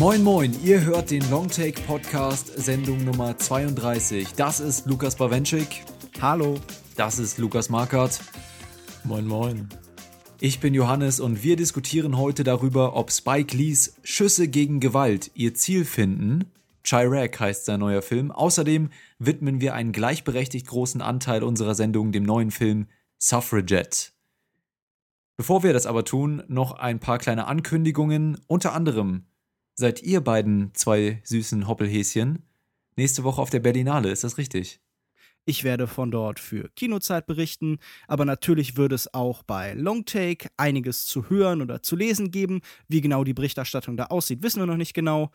[0.00, 4.28] Moin Moin, ihr hört den Longtake Podcast Sendung Nummer 32.
[4.34, 5.84] Das ist Lukas Bawenschik.
[6.22, 6.58] Hallo.
[6.96, 8.18] Das ist Lukas Markert.
[9.04, 9.68] Moin Moin.
[10.40, 15.52] Ich bin Johannes und wir diskutieren heute darüber, ob Spike Lees Schüsse gegen Gewalt ihr
[15.52, 16.46] Ziel finden.
[16.82, 18.30] Chirac heißt sein neuer Film.
[18.30, 22.86] Außerdem widmen wir einen gleichberechtigt großen Anteil unserer Sendung dem neuen Film
[23.18, 24.12] Suffragette.
[25.36, 28.40] Bevor wir das aber tun, noch ein paar kleine Ankündigungen.
[28.46, 29.26] Unter anderem
[29.74, 32.44] seid ihr beiden zwei süßen Hoppelhäschen
[33.00, 34.80] nächste Woche auf der Berlinale, ist das richtig?
[35.46, 41.06] Ich werde von dort für Kinozeit berichten, aber natürlich würde es auch bei Longtake einiges
[41.06, 42.60] zu hören oder zu lesen geben.
[42.88, 45.30] Wie genau die Berichterstattung da aussieht, wissen wir noch nicht genau,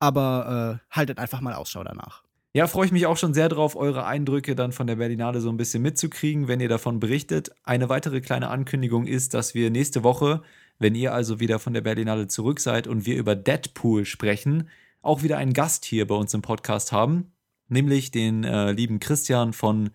[0.00, 2.24] aber äh, haltet einfach mal Ausschau danach.
[2.52, 5.50] Ja, freue ich mich auch schon sehr drauf, eure Eindrücke dann von der Berlinale so
[5.50, 7.52] ein bisschen mitzukriegen, wenn ihr davon berichtet.
[7.62, 10.42] Eine weitere kleine Ankündigung ist, dass wir nächste Woche
[10.80, 14.68] wenn ihr also wieder von der Berlinale zurück seid und wir über Deadpool sprechen,
[15.02, 17.32] auch wieder einen Gast hier bei uns im Podcast haben,
[17.68, 19.90] nämlich den äh, lieben Christian von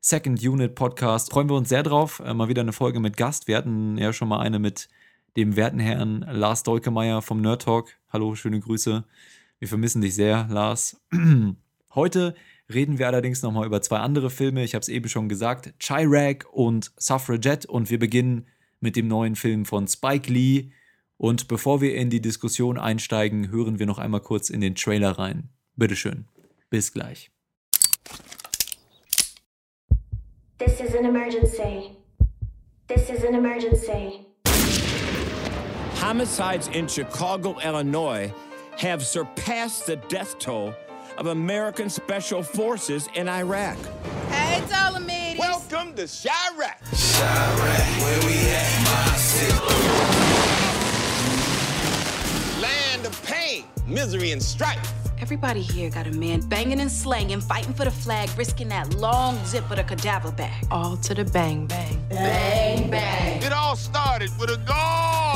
[0.00, 1.30] Second Unit Podcast.
[1.30, 2.20] Freuen wir uns sehr drauf.
[2.24, 3.48] Äh, mal wieder eine Folge mit Gast.
[3.48, 4.88] Wir hatten ja schon mal eine mit
[5.36, 7.90] dem werten Herrn Lars Dolkemeyer vom Nerd Talk.
[8.10, 9.04] Hallo, schöne Grüße.
[9.60, 10.98] Wir vermissen dich sehr, Lars.
[11.94, 12.34] Heute
[12.72, 14.64] reden wir allerdings nochmal über zwei andere Filme.
[14.64, 17.68] Ich habe es eben schon gesagt: Chirac und Suffragette.
[17.68, 18.46] Und wir beginnen
[18.80, 20.70] mit dem neuen Film von Spike Lee.
[21.18, 25.18] Und bevor wir in die Diskussion einsteigen, hören wir noch einmal kurz in den Trailer
[25.18, 25.50] rein.
[25.76, 26.24] Bitteschön.
[26.70, 27.30] Bis gleich.
[30.56, 31.98] This is an emergency.
[32.88, 34.24] This is an emergency.
[36.02, 38.32] Homicides in Chicago, Illinois
[38.78, 40.74] have surpassed the death toll
[41.18, 43.76] of American special forces in Iraq.
[44.28, 45.36] Hey, Ptolemy.
[45.38, 46.80] Welcome to Chirac.
[46.92, 49.52] Chirac, where we at, my city?
[52.62, 54.92] Land of pain, misery, and strife.
[55.20, 59.36] Everybody here got a man banging and slanging, fighting for the flag, risking that long
[59.44, 60.66] zip of the cadaver bag.
[60.70, 62.02] All to the bang bang.
[62.08, 63.42] Bang bang.
[63.42, 64.56] It all started with a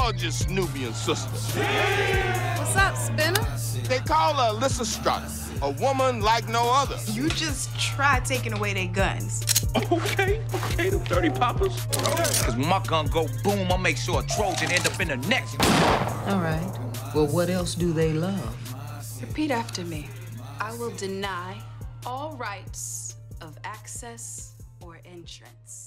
[0.05, 1.31] gorgeous Nubian sister.
[2.59, 3.43] What's up, Spinner?
[3.89, 5.27] They call her Alyssa Strutter,
[5.63, 6.99] a woman like no other.
[7.13, 9.65] You just try taking away their guns.
[9.91, 11.87] Okay, okay, the 30 poppers.
[12.43, 15.57] Cause my gun go boom, I'll make sure a Trojan end up in the next.
[16.29, 16.79] All right.
[17.15, 19.21] Well, what else do they love?
[19.23, 20.07] Repeat after me.
[20.61, 21.63] I will deny
[22.05, 25.84] all rights of access or entrance.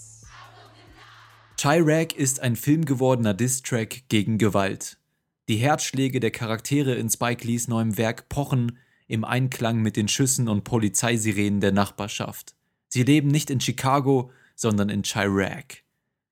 [1.60, 5.00] Chirac ist ein filmgewordener Diss-Track gegen Gewalt.
[5.50, 10.50] Die Herzschläge der Charaktere in Spike Lees neuem Werk pochen im Einklang mit den Schüssen
[10.50, 12.54] und Polizeisirenen der Nachbarschaft.
[12.90, 15.84] Sie leben nicht in Chicago, sondern in Chirac.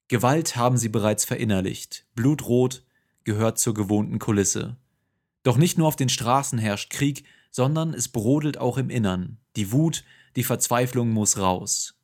[0.09, 2.05] Gewalt haben sie bereits verinnerlicht.
[2.13, 2.83] Blutrot
[3.23, 4.77] gehört zur gewohnten Kulisse.
[5.41, 9.39] Doch nicht nur auf den Straßen herrscht Krieg, sondern es brodelt auch im Innern.
[9.55, 10.03] Die Wut,
[10.35, 11.94] die Verzweiflung muss raus.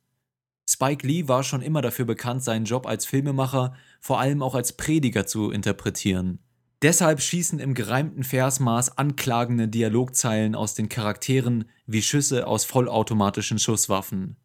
[0.72, 4.72] Spike Lee war schon immer dafür bekannt, seinen Job als Filmemacher vor allem auch als
[4.72, 6.38] Prediger zu interpretieren.
[6.80, 14.36] Deshalb schießen im gereimten Versmaß anklagende Dialogzeilen aus den Charakteren wie Schüsse aus vollautomatischen Schusswaffen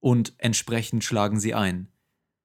[0.00, 1.88] und entsprechend schlagen sie ein.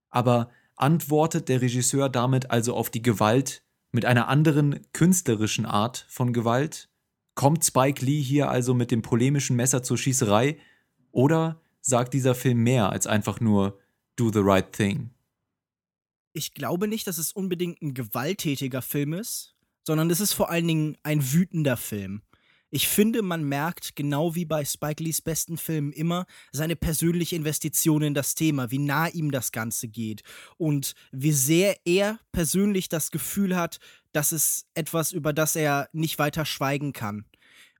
[0.09, 6.31] Aber antwortet der Regisseur damit also auf die Gewalt mit einer anderen künstlerischen Art von
[6.31, 6.89] Gewalt?
[7.33, 10.57] Kommt Spike Lee hier also mit dem polemischen Messer zur Schießerei?
[11.11, 13.79] Oder sagt dieser Film mehr als einfach nur
[14.15, 15.11] Do the right thing?
[16.33, 19.55] Ich glaube nicht, dass es unbedingt ein gewalttätiger Film ist,
[19.85, 22.21] sondern es ist vor allen Dingen ein wütender Film.
[22.73, 28.01] Ich finde, man merkt, genau wie bei Spike Lees besten Filmen immer, seine persönliche Investition
[28.01, 30.21] in das Thema, wie nah ihm das Ganze geht
[30.57, 33.79] und wie sehr er persönlich das Gefühl hat,
[34.13, 37.25] dass es etwas, über das er nicht weiter schweigen kann.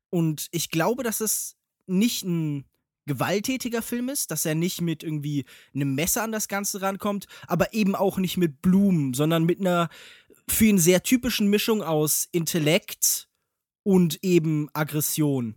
[0.10, 1.56] Und ich glaube, dass es
[1.88, 2.66] nicht ein
[3.06, 7.74] gewalttätiger Film ist, dass er nicht mit irgendwie einem Messer an das Ganze rankommt, aber
[7.74, 9.90] eben auch nicht mit Blumen, sondern mit einer
[10.48, 13.30] für ihn sehr typischen Mischung aus Intellekt,
[13.84, 15.56] und eben Aggression.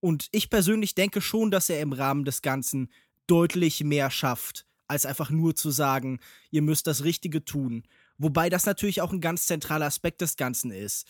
[0.00, 2.90] Und ich persönlich denke schon, dass er im Rahmen des Ganzen
[3.26, 7.84] deutlich mehr schafft, als einfach nur zu sagen, ihr müsst das Richtige tun.
[8.18, 11.06] Wobei das natürlich auch ein ganz zentraler Aspekt des Ganzen ist.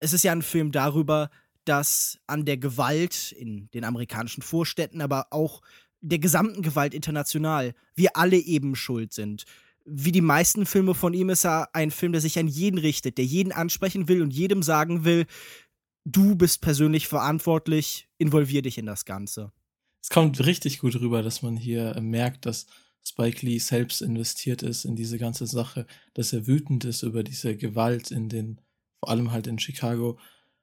[0.00, 1.30] Es ist ja ein Film darüber,
[1.68, 5.62] dass an der Gewalt in den amerikanischen Vorstädten, aber auch
[6.00, 9.44] der gesamten Gewalt international, wir alle eben schuld sind.
[9.84, 13.18] Wie die meisten Filme von ihm ist er ein Film, der sich an jeden richtet,
[13.18, 15.26] der jeden ansprechen will und jedem sagen will,
[16.04, 19.52] du bist persönlich verantwortlich, involvier dich in das Ganze.
[20.02, 22.66] es kommt richtig gut rüber, dass man hier äh, merkt, dass
[23.04, 27.56] Spike Lee selbst investiert ist in diese ganze Sache, dass er wütend ist über diese
[27.56, 28.60] Gewalt in den,
[29.00, 30.18] vor allem halt in Chicago.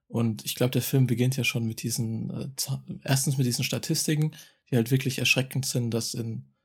[0.08, 2.50] Und ich glaube, der Film beginnt ja schon mit diesen, äh,
[3.04, 4.32] erstens mit diesen Statistiken,
[4.70, 6.56] die halt wirklich erschreckend sind, dass in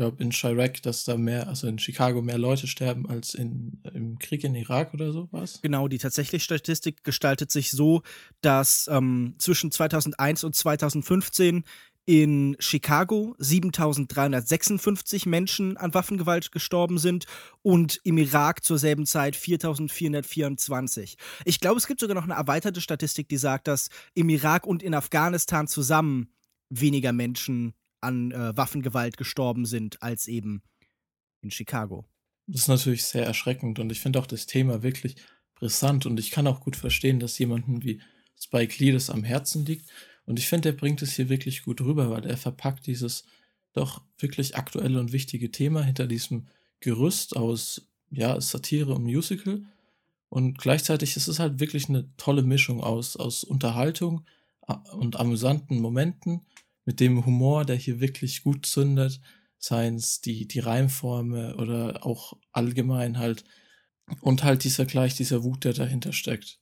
[0.00, 4.18] glaube, in Chirac, dass da mehr, also in Chicago mehr Leute sterben als in, im
[4.18, 5.60] Krieg in Irak oder so was?
[5.60, 8.00] Genau, die tatsächliche Statistik gestaltet sich so,
[8.40, 11.64] dass ähm, zwischen 2001 und 2015
[12.06, 17.26] in Chicago 7356 Menschen an Waffengewalt gestorben sind
[17.62, 21.16] und im Irak zur selben Zeit 4424.
[21.44, 24.82] Ich glaube, es gibt sogar noch eine erweiterte Statistik, die sagt, dass im Irak und
[24.82, 26.32] in Afghanistan zusammen
[26.68, 30.62] weniger Menschen an äh, Waffengewalt gestorben sind, als eben
[31.42, 32.06] in Chicago.
[32.46, 35.16] Das ist natürlich sehr erschreckend und ich finde auch das Thema wirklich
[35.54, 38.00] brisant und ich kann auch gut verstehen, dass jemanden wie
[38.36, 39.90] Spike Lee das am Herzen liegt
[40.30, 43.24] und ich finde, er bringt es hier wirklich gut rüber, weil er verpackt dieses
[43.72, 46.46] doch wirklich aktuelle und wichtige Thema hinter diesem
[46.80, 49.62] Gerüst aus ja, Satire und Musical
[50.30, 54.24] und gleichzeitig ist es halt wirklich eine tolle Mischung aus, aus Unterhaltung
[54.92, 56.42] und amüsanten Momenten
[56.84, 59.20] mit dem Humor, der hier wirklich gut zündet,
[59.58, 63.44] seien es die, die Reimformen oder auch allgemein halt.
[64.20, 66.59] Und halt dieser gleich, dieser Wut, der dahinter steckt.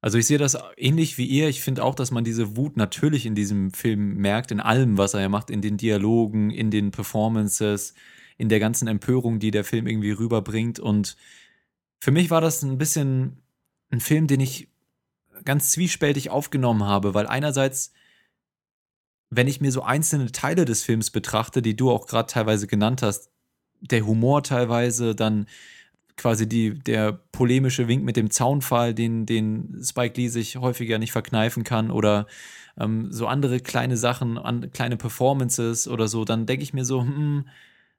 [0.00, 1.48] Also ich sehe das ähnlich wie ihr.
[1.48, 5.14] Ich finde auch, dass man diese Wut natürlich in diesem Film merkt, in allem, was
[5.14, 7.94] er macht, in den Dialogen, in den Performances,
[8.36, 10.78] in der ganzen Empörung, die der Film irgendwie rüberbringt.
[10.78, 11.16] Und
[12.00, 13.38] für mich war das ein bisschen
[13.90, 14.68] ein Film, den ich
[15.44, 17.92] ganz zwiespältig aufgenommen habe, weil einerseits
[19.30, 23.02] wenn ich mir so einzelne Teile des Films betrachte, die du auch gerade teilweise genannt
[23.02, 23.30] hast,
[23.80, 25.46] der Humor teilweise, dann
[26.18, 31.12] quasi die, der polemische Wink mit dem Zaunfall, den, den Spike Lee sich häufiger nicht
[31.12, 32.26] verkneifen kann oder
[32.78, 37.00] ähm, so andere kleine Sachen, an, kleine Performances oder so, dann denke ich mir so,
[37.00, 37.46] hm,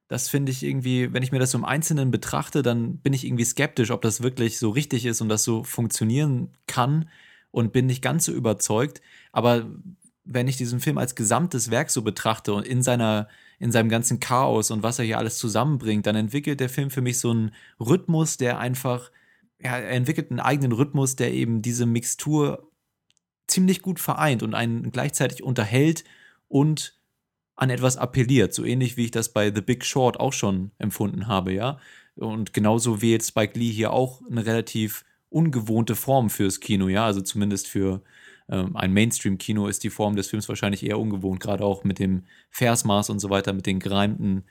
[0.07, 3.25] das finde ich irgendwie, wenn ich mir das so im Einzelnen betrachte, dann bin ich
[3.25, 7.09] irgendwie skeptisch, ob das wirklich so richtig ist und das so funktionieren kann
[7.51, 9.01] und bin nicht ganz so überzeugt.
[9.31, 9.67] Aber
[10.25, 13.27] wenn ich diesen Film als gesamtes Werk so betrachte und in seiner
[13.59, 17.01] in seinem ganzen Chaos und was er hier alles zusammenbringt, dann entwickelt der Film für
[17.01, 19.11] mich so einen Rhythmus, der einfach
[19.61, 22.71] ja, er entwickelt einen eigenen Rhythmus, der eben diese Mixtur
[23.47, 26.03] ziemlich gut vereint und einen gleichzeitig unterhält
[26.47, 26.97] und
[27.55, 31.27] an etwas appelliert, so ähnlich wie ich das bei The Big Short auch schon empfunden
[31.27, 31.77] habe, ja.
[32.15, 37.21] Und genauso wählt Spike Lee hier auch eine relativ ungewohnte Form fürs Kino, ja, also
[37.21, 38.01] zumindest für
[38.49, 42.23] ähm, ein Mainstream-Kino ist die Form des Films wahrscheinlich eher ungewohnt, gerade auch mit dem
[42.49, 44.43] Versmaß und so weiter, mit den gereimten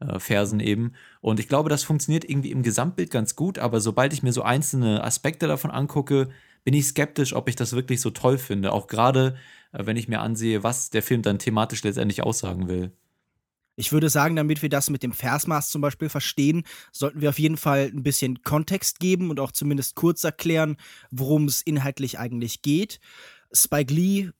[0.00, 0.92] äh, Versen eben.
[1.20, 4.42] Und ich glaube, das funktioniert irgendwie im Gesamtbild ganz gut, aber sobald ich mir so
[4.42, 6.28] einzelne Aspekte davon angucke,
[6.64, 8.72] bin ich skeptisch, ob ich das wirklich so toll finde.
[8.72, 9.36] Auch gerade,
[9.72, 12.92] äh, wenn ich mir ansehe, was der Film dann thematisch letztendlich aussagen will.
[13.78, 17.38] Ich würde sagen, damit wir das mit dem Versmaß zum Beispiel verstehen, sollten wir auf
[17.38, 20.78] jeden Fall ein bisschen Kontext geben und auch zumindest kurz erklären,
[21.10, 23.00] worum es inhaltlich eigentlich geht.
[23.56, 24.30] Spike Lee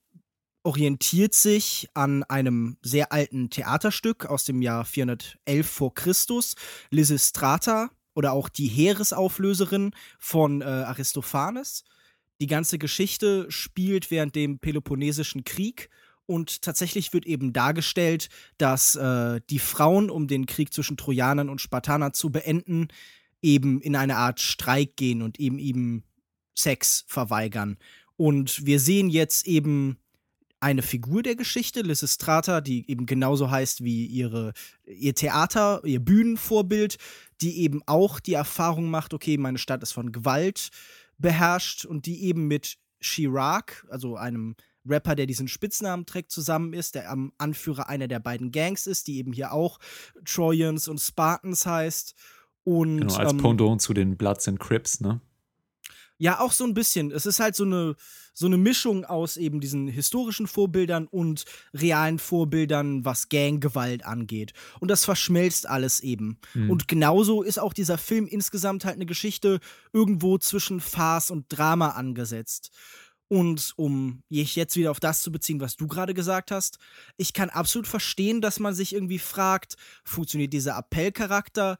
[0.63, 6.57] orientiert sich an einem sehr alten Theaterstück aus dem Jahr 411 vor Christus,
[6.91, 11.85] Lysistrata oder auch die Heeresauflöserin von äh, Aristophanes.
[12.41, 15.89] Die ganze Geschichte spielt während dem Peloponnesischen Krieg
[16.27, 18.29] und tatsächlich wird eben dargestellt,
[18.59, 22.89] dass äh, die Frauen, um den Krieg zwischen Trojanern und Spartanern zu beenden,
[23.41, 26.03] eben in eine Art Streik gehen und eben ihm
[26.55, 27.79] Sex verweigern.
[28.17, 29.99] Und wir sehen jetzt eben
[30.61, 34.53] eine Figur der Geschichte, Lysistrata, die eben genauso heißt wie ihre,
[34.85, 36.97] ihr Theater, ihr Bühnenvorbild,
[37.41, 40.71] die eben auch die Erfahrung macht, okay, meine Stadt ist von Gewalt
[41.19, 44.57] beherrscht und die eben mit Chirac, also einem
[44.89, 49.09] Rapper, der diesen Spitznamen trägt, zusammen ist, der am Anführer einer der beiden Gangs ist,
[49.09, 49.79] die eben hier auch
[50.25, 52.15] Trojans und Spartans heißt.
[52.65, 55.21] Und, genau, als ähm, Pendant zu den Bloods and Crips, ne?
[56.19, 57.11] Ja, auch so ein bisschen.
[57.11, 57.95] Es ist halt so eine,
[58.33, 61.45] so eine Mischung aus eben diesen historischen Vorbildern und
[61.75, 64.53] realen Vorbildern, was Ganggewalt angeht.
[64.81, 66.39] Und das verschmelzt alles eben.
[66.55, 66.71] Mhm.
[66.71, 69.61] Und genauso ist auch dieser Film insgesamt halt eine Geschichte
[69.93, 72.71] irgendwo zwischen Farce und Drama angesetzt.
[73.29, 76.79] Und um jetzt wieder auf das zu beziehen, was du gerade gesagt hast,
[77.17, 81.77] ich kann absolut verstehen, dass man sich irgendwie fragt, funktioniert dieser Appellcharakter?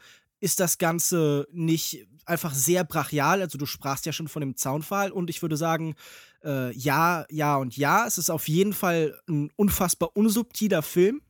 [0.47, 3.41] Ist das Ganze nicht einfach sehr brachial.
[3.41, 5.97] Also du sprachst ja schon von dem Zaunfall und ich würde sagen,
[6.45, 8.07] äh, ja, ja und ja.
[8.07, 11.21] Es ist auf jeden Fall ein unfassbar unsubtiler Film.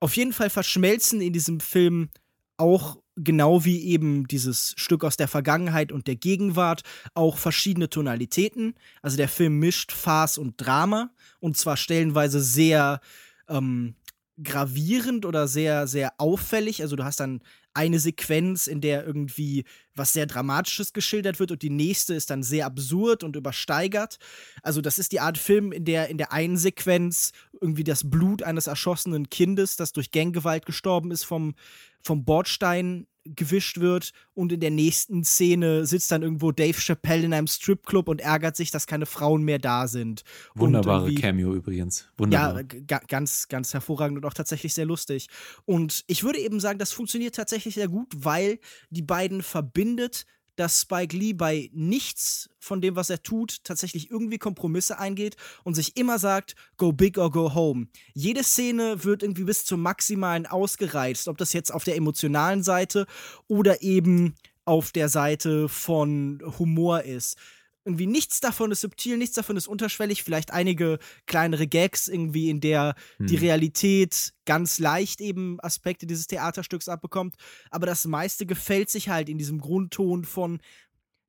[0.00, 2.08] Auf jeden Fall verschmelzen in diesem Film
[2.56, 6.82] auch genau wie eben dieses Stück aus der Vergangenheit und der Gegenwart
[7.14, 8.74] auch verschiedene Tonalitäten.
[9.00, 13.00] Also der Film mischt Farce und Drama und zwar stellenweise sehr
[13.48, 13.94] ähm,
[14.42, 16.82] gravierend oder sehr, sehr auffällig.
[16.82, 17.40] Also du hast dann
[17.74, 22.42] eine Sequenz, in der irgendwie was sehr Dramatisches geschildert wird und die nächste ist dann
[22.42, 24.18] sehr absurd und übersteigert.
[24.62, 28.42] Also das ist die Art Film, in der in der einen Sequenz irgendwie das Blut
[28.42, 31.54] eines erschossenen Kindes, das durch Ganggewalt gestorben ist, vom,
[32.02, 33.06] vom Bordstein
[33.36, 38.08] gewischt wird und in der nächsten Szene sitzt dann irgendwo Dave Chappelle in einem Stripclub
[38.08, 40.22] und ärgert sich, dass keine Frauen mehr da sind.
[40.54, 42.08] Wunderbare Cameo übrigens.
[42.16, 42.62] Wunderbar.
[42.88, 45.28] Ja, ganz, ganz hervorragend und auch tatsächlich sehr lustig.
[45.64, 48.58] Und ich würde eben sagen, das funktioniert tatsächlich sehr gut, weil
[48.90, 50.26] die beiden verbindet
[50.60, 55.72] dass Spike Lee bei nichts von dem, was er tut, tatsächlich irgendwie Kompromisse eingeht und
[55.72, 57.86] sich immer sagt, go big or go home.
[58.12, 63.06] Jede Szene wird irgendwie bis zum Maximalen ausgereizt, ob das jetzt auf der emotionalen Seite
[63.48, 64.34] oder eben
[64.66, 67.38] auf der Seite von Humor ist
[67.84, 72.60] irgendwie nichts davon ist subtil, nichts davon ist unterschwellig, vielleicht einige kleinere Gags irgendwie, in
[72.60, 73.26] der hm.
[73.26, 77.36] die Realität ganz leicht eben Aspekte dieses Theaterstücks abbekommt,
[77.70, 80.60] aber das meiste gefällt sich halt in diesem Grundton von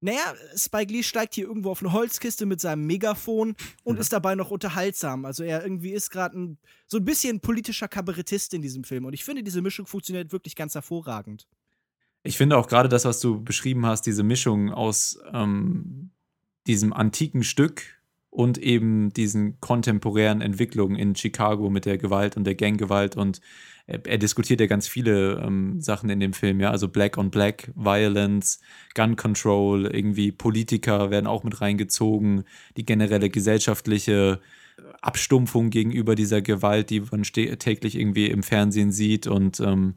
[0.03, 4.01] naja, Spike Lee steigt hier irgendwo auf eine Holzkiste mit seinem Megafon und mhm.
[4.01, 5.25] ist dabei noch unterhaltsam.
[5.25, 9.05] Also er irgendwie ist gerade so ein bisschen politischer Kabarettist in diesem Film.
[9.05, 11.47] Und ich finde, diese Mischung funktioniert wirklich ganz hervorragend.
[12.23, 16.09] Ich finde auch gerade das, was du beschrieben hast, diese Mischung aus ähm,
[16.67, 22.55] diesem antiken Stück und eben diesen kontemporären Entwicklungen in Chicago mit der Gewalt und der
[22.55, 23.17] Ganggewalt.
[23.17, 23.41] Und
[23.87, 27.29] er, er diskutiert ja ganz viele ähm, Sachen in dem Film, ja, also Black on
[27.29, 28.61] Black, Violence,
[28.95, 32.45] Gun Control, irgendwie Politiker werden auch mit reingezogen,
[32.77, 34.39] die generelle gesellschaftliche
[35.01, 39.27] Abstumpfung gegenüber dieser Gewalt, die man täglich irgendwie im Fernsehen sieht.
[39.27, 39.95] Und ähm,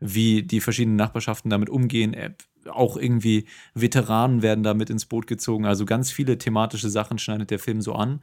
[0.00, 2.14] wie die verschiedenen Nachbarschaften damit umgehen
[2.68, 5.66] auch irgendwie Veteranen werden da mit ins Boot gezogen.
[5.66, 8.20] Also ganz viele thematische Sachen schneidet der Film so an.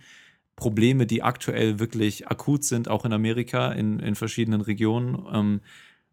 [0.56, 5.26] Probleme, die aktuell wirklich akut sind, auch in Amerika, in, in verschiedenen Regionen.
[5.34, 5.62] Ähm,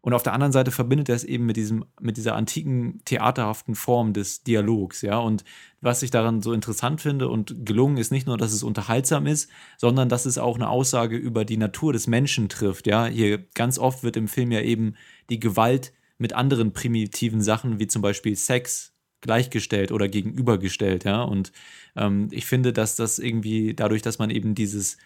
[0.03, 3.75] und auf der anderen Seite verbindet er es eben mit diesem, mit dieser antiken theaterhaften
[3.75, 5.19] Form des Dialogs, ja.
[5.19, 5.43] Und
[5.79, 9.51] was ich daran so interessant finde und gelungen ist nicht nur, dass es unterhaltsam ist,
[9.77, 13.05] sondern dass es auch eine Aussage über die Natur des Menschen trifft, ja.
[13.05, 14.95] Hier ganz oft wird im Film ja eben
[15.29, 21.23] die Gewalt mit anderen primitiven Sachen wie zum Beispiel Sex gleichgestellt oder gegenübergestellt, ja.
[21.23, 21.51] Und
[21.95, 24.97] ähm, ich finde, dass das irgendwie dadurch, dass man eben dieses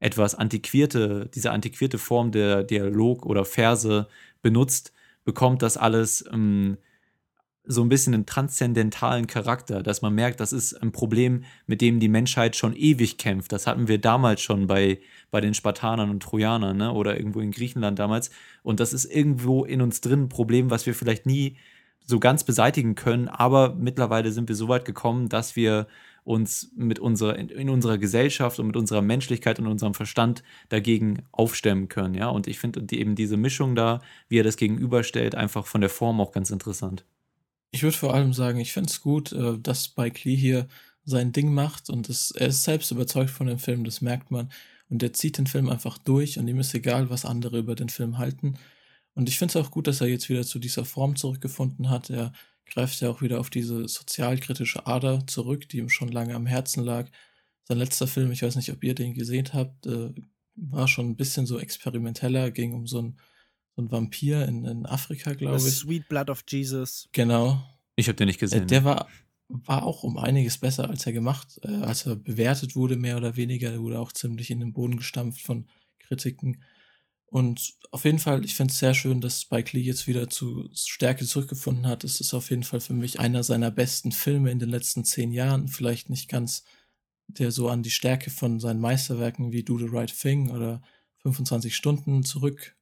[0.00, 4.08] etwas antiquierte, diese antiquierte Form der Dialog oder Verse
[4.42, 4.92] benutzt,
[5.24, 6.76] bekommt das alles ähm,
[7.66, 11.98] so ein bisschen einen transzendentalen Charakter, dass man merkt, das ist ein Problem, mit dem
[11.98, 13.52] die Menschheit schon ewig kämpft.
[13.52, 16.92] Das hatten wir damals schon bei, bei den Spartanern und Trojanern ne?
[16.92, 18.30] oder irgendwo in Griechenland damals.
[18.62, 21.56] Und das ist irgendwo in uns drin ein Problem, was wir vielleicht nie
[22.06, 23.28] so ganz beseitigen können.
[23.28, 25.86] Aber mittlerweile sind wir so weit gekommen, dass wir
[26.24, 31.88] uns mit unserer, in unserer Gesellschaft und mit unserer Menschlichkeit und unserem Verstand dagegen aufstemmen
[31.88, 32.14] können.
[32.14, 32.28] Ja?
[32.28, 35.90] Und ich finde die, eben diese Mischung da, wie er das gegenüberstellt, einfach von der
[35.90, 37.04] Form auch ganz interessant.
[37.74, 40.68] Ich würde vor allem sagen, ich finde es gut, äh, dass Spike Lee hier
[41.04, 44.52] sein Ding macht und das, er ist selbst überzeugt von dem Film, das merkt man.
[44.88, 47.88] Und er zieht den Film einfach durch und ihm ist egal, was andere über den
[47.88, 48.58] Film halten.
[49.14, 52.10] Und ich finde es auch gut, dass er jetzt wieder zu dieser Form zurückgefunden hat.
[52.10, 52.32] Er
[52.64, 56.84] greift ja auch wieder auf diese sozialkritische Ader zurück, die ihm schon lange am Herzen
[56.84, 57.10] lag.
[57.64, 60.10] Sein letzter Film, ich weiß nicht, ob ihr den gesehen habt, äh,
[60.54, 63.18] war schon ein bisschen so experimenteller, ging um so ein
[63.76, 65.74] so ein Vampir in, in Afrika, glaube ich.
[65.74, 67.08] Sweet Blood of Jesus.
[67.12, 67.62] Genau.
[67.96, 68.64] Ich habe den nicht gesehen.
[68.64, 69.08] Äh, der war,
[69.48, 73.36] war auch um einiges besser, als er gemacht, äh, als er bewertet wurde, mehr oder
[73.36, 73.70] weniger.
[73.70, 75.66] Der wurde auch ziemlich in den Boden gestampft von
[76.00, 76.62] Kritiken.
[77.26, 80.68] Und auf jeden Fall, ich finde es sehr schön, dass Spike Lee jetzt wieder zu
[80.72, 82.04] Stärke zurückgefunden hat.
[82.04, 85.32] Es ist auf jeden Fall für mich einer seiner besten Filme in den letzten zehn
[85.32, 85.66] Jahren.
[85.66, 86.64] Vielleicht nicht ganz
[87.26, 90.82] der so an die Stärke von seinen Meisterwerken wie Do the Right Thing oder
[91.22, 92.76] 25 Stunden zurück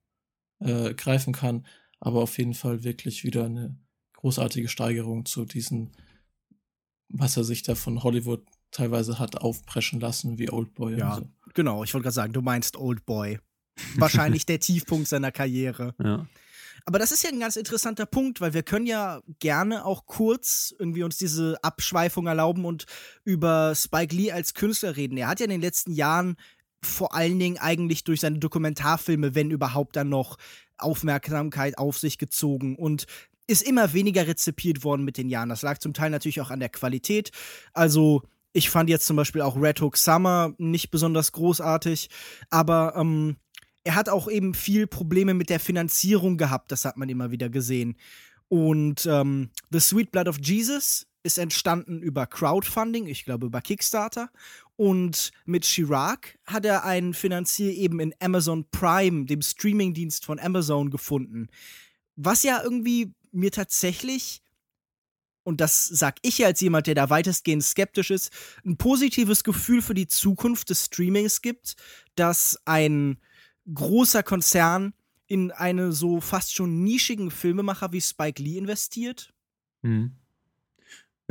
[0.65, 1.67] äh, greifen kann,
[2.01, 3.77] aber auf jeden Fall wirklich wieder eine
[4.15, 5.93] großartige Steigerung zu diesen,
[7.09, 10.97] was er sich da von Hollywood teilweise hat aufpreschen lassen, wie Old Boy.
[10.99, 11.29] Ja, so.
[11.55, 11.85] genau.
[11.85, 13.39] Ich wollte gerade sagen, du meinst Old Boy.
[13.97, 15.95] Wahrscheinlich der Tiefpunkt seiner Karriere.
[16.03, 16.27] Ja.
[16.85, 20.75] Aber das ist ja ein ganz interessanter Punkt, weil wir können ja gerne auch kurz
[20.79, 22.87] irgendwie uns diese Abschweifung erlauben und
[23.25, 25.17] über Spike Lee als Künstler reden.
[25.17, 26.37] Er hat ja in den letzten Jahren
[26.85, 30.39] vor allen Dingen eigentlich durch seine Dokumentarfilme, wenn überhaupt dann noch,
[30.79, 33.07] Aufmerksamkeit auf sich gezogen und
[33.47, 35.49] ist immer weniger rezipiert worden mit den Jahren.
[35.49, 37.31] Das lag zum Teil natürlich auch an der Qualität.
[37.73, 38.23] Also
[38.53, 42.09] ich fand jetzt zum Beispiel auch Red Hook Summer nicht besonders großartig,
[42.51, 43.37] aber ähm,
[43.85, 47.49] er hat auch eben viel Probleme mit der Finanzierung gehabt, das hat man immer wieder
[47.49, 47.97] gesehen.
[48.49, 54.29] Und ähm, The Sweet Blood of Jesus ist entstanden über Crowdfunding, ich glaube über Kickstarter.
[54.83, 60.91] Und mit Chirac hat er einen Finanzier eben in Amazon Prime, dem Streamingdienst von Amazon,
[60.91, 61.47] gefunden.
[62.17, 64.43] Was ja irgendwie mir tatsächlich,
[65.45, 68.33] und das sag ich als jemand, der da weitestgehend skeptisch ist,
[68.65, 71.77] ein positives Gefühl für die Zukunft des Streamings gibt,
[72.17, 73.19] dass ein
[73.73, 74.95] großer Konzern
[75.29, 79.33] in eine so fast schon nischigen Filmemacher wie Spike Lee investiert.
[79.83, 80.17] Mhm.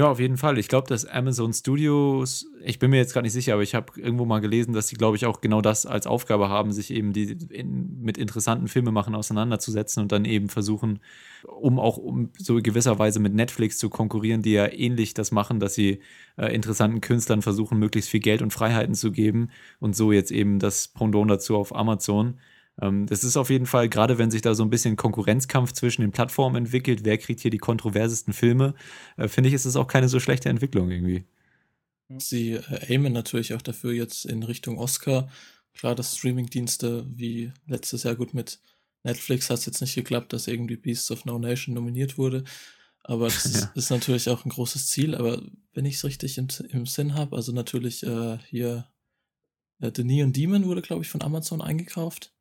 [0.01, 0.57] Ja, auf jeden Fall.
[0.57, 4.01] Ich glaube, dass Amazon Studios, ich bin mir jetzt gar nicht sicher, aber ich habe
[4.01, 7.13] irgendwo mal gelesen, dass sie, glaube ich, auch genau das als Aufgabe haben, sich eben
[7.13, 11.01] die, in, mit interessanten Filmemachern auseinanderzusetzen und dann eben versuchen,
[11.45, 15.75] um auch um so gewisserweise mit Netflix zu konkurrieren, die ja ähnlich das machen, dass
[15.75, 15.99] sie
[16.35, 20.57] äh, interessanten Künstlern versuchen, möglichst viel Geld und Freiheiten zu geben und so jetzt eben
[20.57, 22.39] das Pendant dazu auf Amazon.
[22.81, 26.01] Ähm, das ist auf jeden Fall, gerade wenn sich da so ein bisschen Konkurrenzkampf zwischen
[26.01, 28.73] den Plattformen entwickelt, wer kriegt hier die kontroversesten Filme,
[29.17, 31.25] äh, finde ich, ist es auch keine so schlechte Entwicklung irgendwie.
[32.17, 35.29] Sie äh, aimen natürlich auch dafür jetzt in Richtung Oscar.
[35.73, 38.59] Klar, dass Streamingdienste wie letztes Jahr gut mit
[39.03, 42.43] Netflix hat es jetzt nicht geklappt, dass irgendwie Beasts of No Nation nominiert wurde.
[43.03, 43.71] Aber das ja.
[43.75, 45.15] ist natürlich auch ein großes Ziel.
[45.15, 45.41] Aber
[45.73, 48.87] wenn ich es richtig im, im Sinn habe, also natürlich äh, hier
[49.79, 52.33] äh, The Neon Demon wurde, glaube ich, von Amazon eingekauft.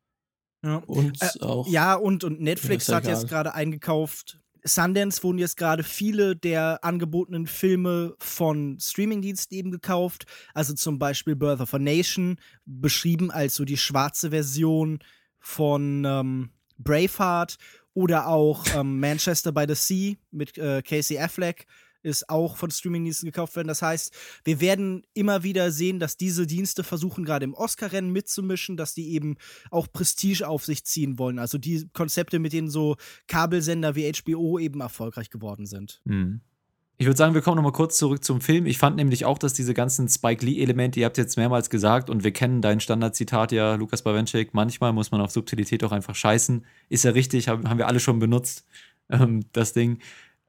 [0.63, 0.77] Ja.
[0.77, 1.67] Und äh, auch.
[1.67, 3.15] Ja, und, und Netflix hat egal.
[3.15, 4.39] jetzt gerade eingekauft.
[4.63, 10.25] Sundance wurden jetzt gerade viele der angebotenen Filme von Streamingdiensten eben gekauft.
[10.53, 14.99] Also zum Beispiel Birth of a Nation, beschrieben als so die schwarze Version
[15.39, 17.57] von ähm, Braveheart
[17.93, 21.65] oder auch ähm, Manchester by the Sea mit äh, Casey Affleck
[22.03, 23.67] ist auch von Streamingdiensten gekauft werden.
[23.67, 28.77] Das heißt, wir werden immer wieder sehen, dass diese Dienste versuchen, gerade im Oscar-Rennen mitzumischen,
[28.77, 29.37] dass die eben
[29.69, 31.39] auch Prestige auf sich ziehen wollen.
[31.39, 32.95] Also die Konzepte, mit denen so
[33.27, 36.01] Kabelsender wie HBO eben erfolgreich geworden sind.
[36.05, 36.41] Mhm.
[37.01, 38.67] Ich würde sagen, wir kommen nochmal kurz zurück zum Film.
[38.67, 42.23] Ich fand nämlich auch, dass diese ganzen Spike Lee-Elemente, ihr habt jetzt mehrmals gesagt und
[42.23, 46.63] wir kennen dein Standardzitat ja, Lukas Bawenschik, manchmal muss man auf Subtilität auch einfach scheißen.
[46.89, 48.67] Ist ja richtig, haben wir alle schon benutzt,
[49.09, 49.97] ähm, das Ding.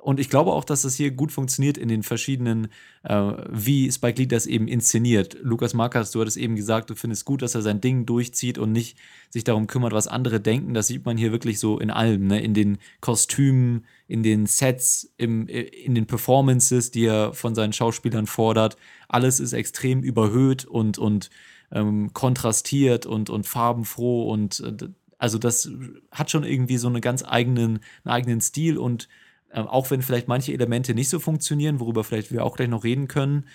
[0.03, 2.67] Und ich glaube auch, dass das hier gut funktioniert in den verschiedenen,
[3.05, 5.37] äh, wie Spike Lee das eben inszeniert.
[5.43, 8.73] Lukas Markas, du hattest eben gesagt, du findest gut, dass er sein Ding durchzieht und
[8.73, 8.99] nicht
[9.31, 10.75] sich darum kümmert, was andere denken.
[10.75, 12.43] Das sieht man hier wirklich so in allem, ne?
[12.43, 18.27] in den Kostümen, in den Sets, im, in den Performances, die er von seinen Schauspielern
[18.27, 18.77] fordert.
[19.07, 21.31] Alles ist extrem überhöht und, und
[21.71, 25.71] ähm, kontrastiert und, und farbenfroh und äh, also das
[26.11, 29.09] hat schon irgendwie so einen ganz eigenen, einen eigenen Stil und
[29.53, 32.85] ähm, auch wenn vielleicht manche Elemente nicht so funktionieren, worüber vielleicht wir auch gleich noch
[32.85, 33.47] reden können,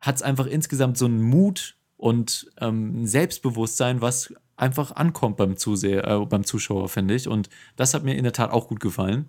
[0.00, 5.56] hat es einfach insgesamt so einen Mut und ähm, ein Selbstbewusstsein, was einfach ankommt beim
[5.56, 7.28] Zuseher, äh, beim Zuschauer, finde ich.
[7.28, 9.28] Und das hat mir in der Tat auch gut gefallen.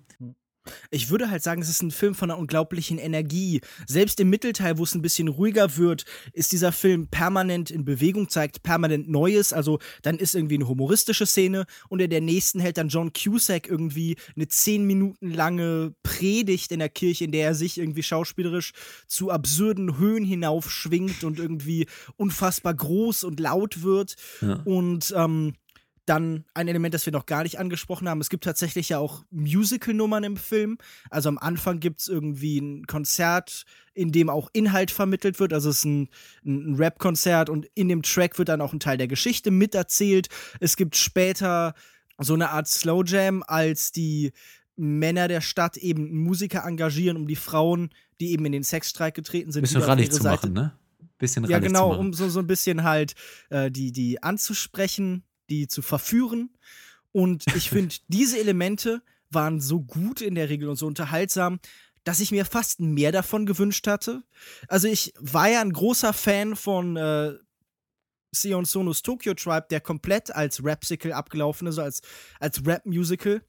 [0.91, 3.62] Ich würde halt sagen, es ist ein Film von einer unglaublichen Energie.
[3.86, 8.30] Selbst im Mittelteil, wo es ein bisschen ruhiger wird, ist dieser Film permanent in Bewegung,
[8.30, 9.53] zeigt permanent Neues.
[9.53, 13.67] Also dann ist irgendwie eine humoristische Szene und in der nächsten hält dann John Cusack
[13.67, 18.73] irgendwie eine zehn Minuten lange Predigt in der Kirche, in der er sich irgendwie schauspielerisch
[19.08, 24.15] zu absurden Höhen hinaufschwingt und irgendwie unfassbar groß und laut wird.
[24.41, 24.62] Ja.
[24.65, 25.53] Und ähm,
[26.08, 28.22] dann ein Element, das wir noch gar nicht angesprochen haben.
[28.22, 30.78] Es gibt tatsächlich ja auch Musical-Nummern im Film.
[31.10, 35.52] Also am Anfang gibt es irgendwie ein Konzert, in dem auch Inhalt vermittelt wird.
[35.52, 36.10] Also es ist ein,
[36.46, 40.30] ein Rap-Konzert und in dem Track wird dann auch ein Teil der Geschichte miterzählt.
[40.62, 41.74] Es gibt später
[42.17, 44.32] so eine Art Slow Jam, als die
[44.78, 47.89] Männer der Stadt eben Musiker engagieren, um die Frauen,
[48.22, 50.78] die eben in den Sexstreik getreten sind, bisschen rallig zu Seite machen, ne?
[51.17, 53.15] Bisschen ja, genau, um so, so ein bisschen halt
[53.50, 56.50] äh, die, die anzusprechen die zu verführen.
[57.12, 61.60] Und ich finde, diese Elemente waren so gut in der Regel und so unterhaltsam,
[62.04, 64.24] dass ich mir fast mehr davon gewünscht hatte.
[64.70, 67.34] Also ich war ja ein großer Fan von äh,
[68.34, 72.02] Sion Sonos Tokyo Tribe, der komplett als Rapsicle abgelaufen ist, als,
[72.40, 73.42] als Rap-Musical.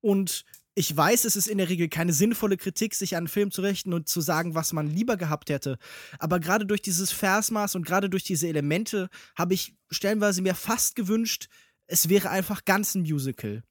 [0.00, 0.44] Und
[0.78, 3.62] ich weiß, es ist in der Regel keine sinnvolle Kritik, sich an einen Film zu
[3.62, 5.76] richten und zu sagen, was man lieber gehabt hätte.
[6.20, 10.94] Aber gerade durch dieses Versmaß und gerade durch diese Elemente habe ich stellenweise mir fast
[10.94, 11.48] gewünscht,
[11.88, 13.64] es wäre einfach ganz ein Musical.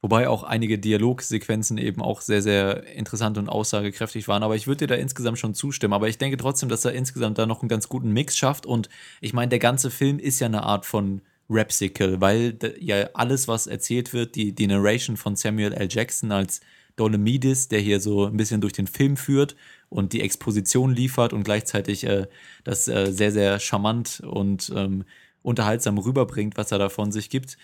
[0.00, 4.42] Wobei auch einige Dialogsequenzen eben auch sehr, sehr interessant und aussagekräftig waren.
[4.42, 5.92] Aber ich würde dir da insgesamt schon zustimmen.
[5.92, 8.64] Aber ich denke trotzdem, dass er insgesamt da noch einen ganz guten Mix schafft.
[8.64, 8.88] Und
[9.20, 13.66] ich meine, der ganze Film ist ja eine Art von Rapsicle, weil ja alles, was
[13.66, 15.88] erzählt wird, die, die Narration von Samuel L.
[15.90, 16.60] Jackson als
[16.96, 19.54] Dolomidis, der hier so ein bisschen durch den Film führt
[19.88, 22.26] und die Exposition liefert und gleichzeitig äh,
[22.64, 25.04] das äh, sehr, sehr charmant und ähm,
[25.42, 27.56] unterhaltsam rüberbringt, was er da von sich gibt.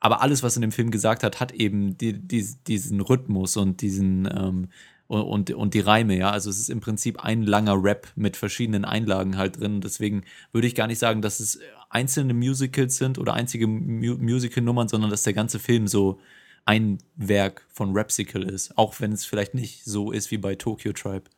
[0.00, 3.82] Aber alles, was in dem Film gesagt hat, hat eben die, die, diesen Rhythmus und
[3.82, 4.68] diesen, ähm,
[5.08, 6.30] und, und, die Reime, ja.
[6.30, 9.80] Also es ist im Prinzip ein langer Rap mit verschiedenen Einlagen halt drin.
[9.80, 14.88] Deswegen würde ich gar nicht sagen, dass es einzelne Musicals sind oder einzige Mu Musical-Nummern,
[14.88, 16.20] sondern dass der ganze Film so
[16.66, 18.76] ein Werk von Rapsicle ist.
[18.76, 21.30] Auch wenn es vielleicht nicht so ist wie bei Tokyo Tribe.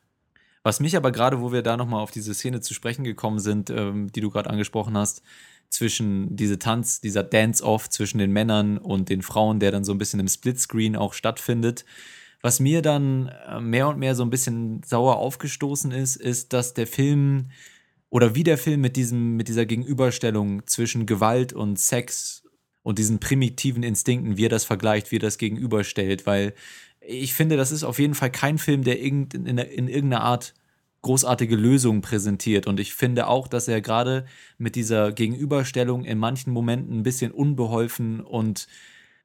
[0.64, 3.70] Was mich aber gerade, wo wir da nochmal auf diese Szene zu sprechen gekommen sind,
[3.70, 5.22] ähm, die du gerade angesprochen hast,
[5.70, 9.98] zwischen diese Tanz, dieser Dance-Off zwischen den Männern und den Frauen, der dann so ein
[9.98, 11.84] bisschen im Splitscreen auch stattfindet.
[12.42, 16.74] Was mir dann äh, mehr und mehr so ein bisschen sauer aufgestoßen ist, ist, dass
[16.74, 17.50] der Film
[18.08, 22.42] oder wie der Film mit diesem, mit dieser Gegenüberstellung zwischen Gewalt und Sex
[22.82, 26.54] und diesen primitiven Instinkten, wie er das vergleicht, wie er das gegenüberstellt, weil
[27.00, 30.54] ich finde, das ist auf jeden Fall kein Film, der in, in, in irgendeiner Art
[31.02, 32.66] großartige Lösungen präsentiert.
[32.66, 34.26] Und ich finde auch, dass er gerade
[34.58, 38.66] mit dieser Gegenüberstellung in manchen Momenten ein bisschen unbeholfen und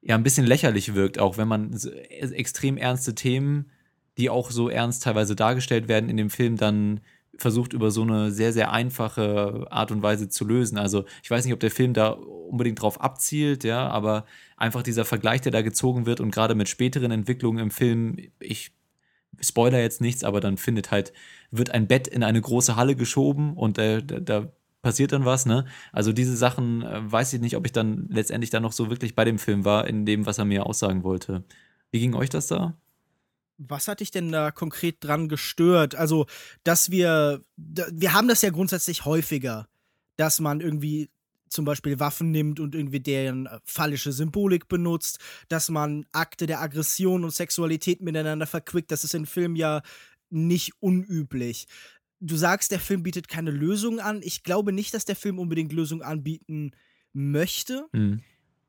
[0.05, 1.75] ja, ein bisschen lächerlich wirkt, auch wenn man
[2.11, 3.71] extrem ernste Themen,
[4.19, 7.01] die auch so ernst teilweise dargestellt werden in dem Film, dann
[7.37, 10.77] versucht über so eine sehr, sehr einfache Art und Weise zu lösen.
[10.77, 14.25] Also ich weiß nicht, ob der Film da unbedingt drauf abzielt, ja, aber
[14.57, 18.71] einfach dieser Vergleich, der da gezogen wird und gerade mit späteren Entwicklungen im Film, ich
[19.41, 21.13] spoiler jetzt nichts, aber dann findet halt,
[21.49, 24.51] wird ein Bett in eine große Halle geschoben und äh, da, da
[24.85, 25.65] passiert dann was, ne?
[25.91, 29.15] Also diese Sachen äh, weiß ich nicht, ob ich dann letztendlich dann noch so wirklich
[29.15, 31.43] bei dem Film war, in dem, was er mir aussagen wollte.
[31.89, 32.77] Wie ging euch das da?
[33.57, 35.95] Was hat dich denn da konkret dran gestört?
[35.95, 36.27] Also,
[36.63, 39.67] dass wir, wir haben das ja grundsätzlich häufiger,
[40.17, 41.09] dass man irgendwie
[41.49, 45.17] zum Beispiel Waffen nimmt und irgendwie deren äh, phallische Symbolik benutzt,
[45.47, 48.91] dass man Akte der Aggression und Sexualität miteinander verquickt.
[48.91, 49.81] Das ist in Filmen ja
[50.29, 51.67] nicht unüblich.
[52.25, 54.21] Du sagst, der Film bietet keine Lösung an.
[54.23, 56.71] Ich glaube nicht, dass der Film unbedingt Lösungen anbieten
[57.13, 57.85] möchte.
[57.91, 58.21] Mhm.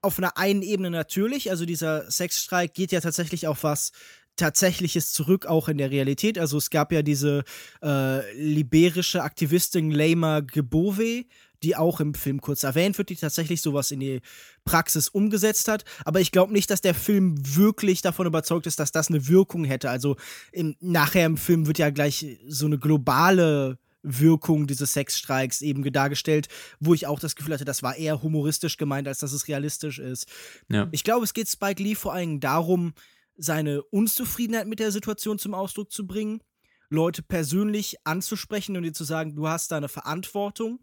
[0.03, 1.51] Auf einer einen Ebene natürlich.
[1.51, 3.93] Also dieser Sexstreik geht ja tatsächlich auf was
[4.37, 6.39] Tatsächliches zurück, auch in der Realität.
[6.39, 7.43] Also es gab ja diese
[7.83, 11.25] äh, liberische Aktivistin Leima Gebove,
[11.63, 14.21] die auch im Film kurz erwähnt wird, die tatsächlich sowas in die
[14.65, 15.85] Praxis umgesetzt hat.
[16.05, 19.65] Aber ich glaube nicht, dass der Film wirklich davon überzeugt ist, dass das eine Wirkung
[19.65, 19.91] hätte.
[19.91, 20.17] Also
[20.53, 26.49] im, nachher im Film wird ja gleich so eine globale Wirkung dieses Sexstreiks eben dargestellt,
[26.79, 29.99] wo ich auch das Gefühl hatte, das war eher humoristisch gemeint, als dass es realistisch
[29.99, 30.29] ist.
[30.69, 30.89] Ja.
[30.93, 32.95] Ich glaube, es geht Spike Lee vor allem darum,
[33.37, 36.41] seine Unzufriedenheit mit der Situation zum Ausdruck zu bringen,
[36.89, 40.81] Leute persönlich anzusprechen und ihr zu sagen, du hast da eine Verantwortung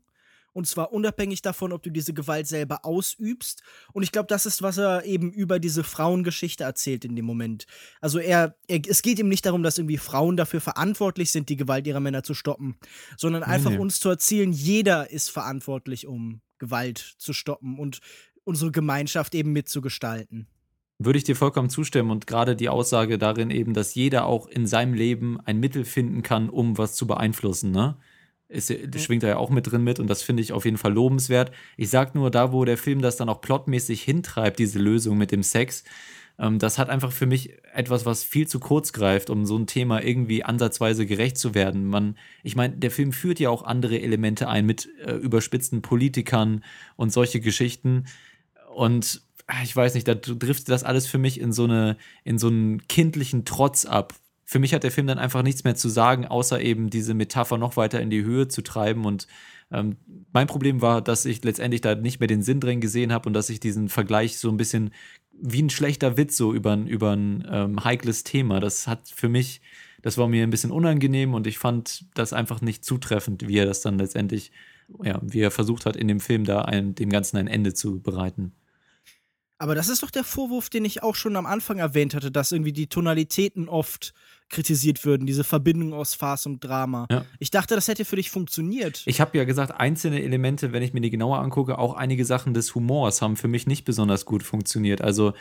[0.53, 3.63] und zwar unabhängig davon, ob du diese Gewalt selber ausübst.
[3.91, 7.65] Und ich glaube, das ist, was er eben über diese Frauengeschichte erzählt in dem Moment.
[7.99, 11.57] Also er, er, es geht ihm nicht darum, dass irgendwie Frauen dafür verantwortlich sind, die
[11.57, 12.77] Gewalt ihrer Männer zu stoppen,
[13.17, 13.77] sondern einfach nee.
[13.77, 17.99] uns zu erzählen, jeder ist verantwortlich, um Gewalt zu stoppen und
[18.43, 20.47] unsere Gemeinschaft eben mitzugestalten.
[20.99, 24.67] Würde ich dir vollkommen zustimmen und gerade die Aussage darin eben, dass jeder auch in
[24.67, 27.97] seinem Leben ein Mittel finden kann, um was zu beeinflussen, ne?
[28.53, 30.77] Ist, das schwingt da ja auch mit drin mit und das finde ich auf jeden
[30.77, 31.51] Fall lobenswert.
[31.77, 35.31] Ich sag nur, da wo der Film das dann auch plotmäßig hintreibt, diese Lösung mit
[35.31, 35.83] dem Sex,
[36.39, 39.67] ähm, das hat einfach für mich etwas, was viel zu kurz greift, um so ein
[39.67, 41.85] Thema irgendwie ansatzweise gerecht zu werden.
[41.85, 46.63] Man, ich meine, der Film führt ja auch andere Elemente ein mit äh, überspitzten Politikern
[46.95, 48.05] und solche Geschichten
[48.75, 52.37] und ah, ich weiß nicht, da driftet das alles für mich in so eine, in
[52.37, 54.13] so einen kindlichen Trotz ab,
[54.53, 57.57] für mich hat der Film dann einfach nichts mehr zu sagen, außer eben diese Metapher
[57.57, 59.03] noch weiter in die Höhe zu treiben.
[59.03, 59.25] Und
[59.71, 59.97] ähm,
[60.31, 63.33] mein Problem war, dass ich letztendlich da nicht mehr den Sinn drin gesehen habe und
[63.33, 64.93] dass ich diesen Vergleich so ein bisschen
[65.31, 68.59] wie ein schlechter Witz so über, über ein ähm, heikles Thema.
[68.59, 69.59] Das hat für mich,
[70.03, 73.65] das war mir ein bisschen unangenehm und ich fand das einfach nicht zutreffend, wie er
[73.65, 74.51] das dann letztendlich,
[75.03, 78.01] ja, wie er versucht hat, in dem Film da ein, dem Ganzen ein Ende zu
[78.01, 78.51] bereiten.
[79.63, 82.51] Aber das ist doch der Vorwurf, den ich auch schon am Anfang erwähnt hatte, dass
[82.51, 84.13] irgendwie die Tonalitäten oft
[84.49, 87.07] kritisiert würden, diese Verbindung aus Farce und Drama.
[87.09, 87.23] Ja.
[87.39, 89.03] Ich dachte, das hätte für dich funktioniert.
[89.05, 92.53] Ich habe ja gesagt, einzelne Elemente, wenn ich mir die genauer angucke, auch einige Sachen
[92.53, 95.01] des Humors haben für mich nicht besonders gut funktioniert.
[95.01, 95.31] Also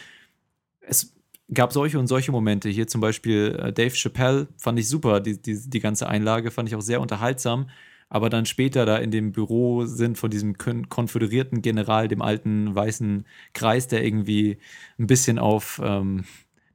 [0.82, 1.14] es
[1.52, 2.68] gab solche und solche Momente.
[2.68, 6.68] Hier zum Beispiel äh, Dave Chappelle fand ich super, die, die, die ganze Einlage fand
[6.68, 7.70] ich auch sehr unterhaltsam
[8.12, 13.24] aber dann später da in dem Büro sind von diesem konföderierten General, dem alten weißen
[13.54, 14.58] Kreis, der irgendwie
[14.98, 16.24] ein bisschen auf ähm,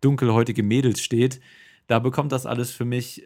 [0.02, 1.40] dunkelhäutige Mädels steht,
[1.86, 3.26] da bekommt das alles für mich äh,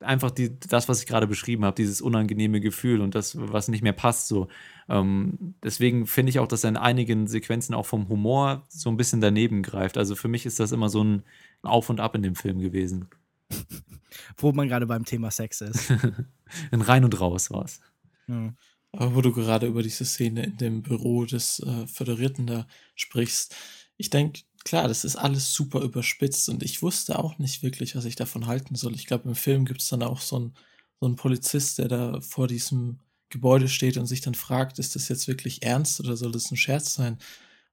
[0.00, 3.82] einfach die, das, was ich gerade beschrieben habe, dieses unangenehme Gefühl und das, was nicht
[3.82, 4.28] mehr passt.
[4.28, 4.48] So.
[4.88, 8.96] Ähm, deswegen finde ich auch, dass er in einigen Sequenzen auch vom Humor so ein
[8.96, 9.98] bisschen daneben greift.
[9.98, 11.22] Also für mich ist das immer so ein
[11.60, 13.10] Auf und Ab in dem Film gewesen.
[14.36, 15.90] Wo man gerade beim Thema Sex ist.
[16.70, 17.80] in rein und raus war es.
[18.28, 18.54] Ja.
[18.92, 23.54] Aber wo du gerade über diese Szene in dem Büro des äh, Föderierten da sprichst,
[23.96, 28.04] ich denke, klar, das ist alles super überspitzt und ich wusste auch nicht wirklich, was
[28.04, 28.94] ich davon halten soll.
[28.94, 30.54] Ich glaube, im Film gibt es dann auch so einen,
[31.00, 35.08] so einen Polizist, der da vor diesem Gebäude steht und sich dann fragt, ist das
[35.08, 37.18] jetzt wirklich ernst oder soll das ein Scherz sein?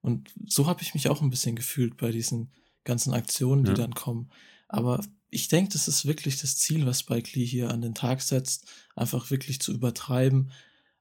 [0.00, 2.50] Und so habe ich mich auch ein bisschen gefühlt bei diesen
[2.84, 3.76] ganzen Aktionen, die ja.
[3.76, 4.30] dann kommen.
[4.68, 8.20] Aber ich denke, das ist wirklich das Ziel, was Spike Lee hier an den Tag
[8.20, 8.66] setzt,
[8.96, 10.50] einfach wirklich zu übertreiben.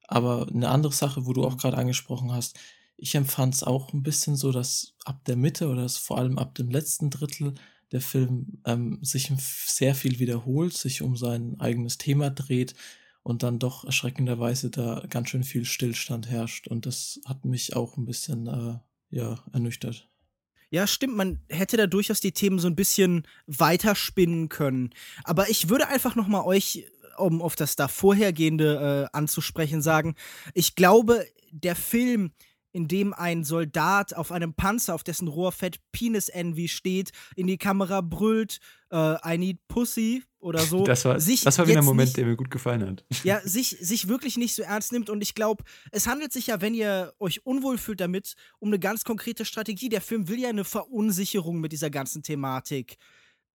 [0.07, 2.57] Aber eine andere Sache, wo du auch gerade angesprochen hast,
[2.97, 6.55] ich empfand es auch ein bisschen so, dass ab der Mitte oder vor allem ab
[6.55, 7.55] dem letzten Drittel
[7.91, 12.75] der Film ähm, sich sehr viel wiederholt, sich um sein eigenes Thema dreht
[13.23, 16.67] und dann doch erschreckenderweise da ganz schön viel Stillstand herrscht.
[16.67, 20.09] Und das hat mich auch ein bisschen äh, ja, ernüchtert.
[20.71, 24.91] Ja, stimmt, man hätte da durchaus die Themen so ein bisschen weiterspinnen können.
[25.23, 26.85] Aber ich würde einfach noch mal euch,
[27.17, 30.15] um auf das da vorhergehende äh, anzusprechen, sagen,
[30.53, 32.31] ich glaube, der Film
[32.71, 37.57] in dem ein Soldat auf einem Panzer, auf dessen Rohrfett Penis Envy steht, in die
[37.57, 38.59] Kamera brüllt,
[38.91, 40.83] äh, I need Pussy oder so.
[40.83, 43.05] Das war, sich das war wieder ein Moment, nicht, der mir gut gefallen hat.
[43.23, 45.09] Ja, sich, sich wirklich nicht so ernst nimmt.
[45.09, 48.79] Und ich glaube, es handelt sich ja, wenn ihr euch unwohl fühlt damit, um eine
[48.79, 49.89] ganz konkrete Strategie.
[49.89, 52.97] Der Film will ja eine Verunsicherung mit dieser ganzen Thematik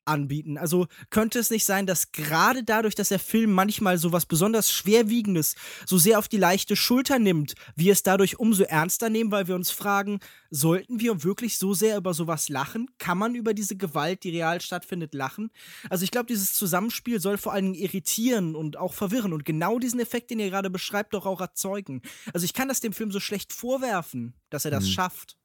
[0.04, 0.58] anbieten.
[0.58, 4.72] Also könnte es nicht sein, dass gerade dadurch, dass der Film manchmal so was besonders
[4.72, 5.54] Schwerwiegendes
[5.86, 9.54] so sehr auf die leichte Schulter nimmt, wir es dadurch umso ernster nehmen, weil wir
[9.54, 12.88] uns fragen, sollten wir wirklich so sehr über sowas lachen?
[12.98, 15.50] Kann man über diese Gewalt, die real stattfindet, lachen?
[15.90, 19.78] Also ich glaube, dieses Zusammenspiel soll vor allen Dingen irritieren und auch verwirren und genau
[19.78, 22.02] diesen Effekt, den ihr gerade beschreibt, doch auch erzeugen.
[22.32, 24.90] Also ich kann das dem Film so schlecht vorwerfen, dass er das mhm.
[24.90, 25.36] schafft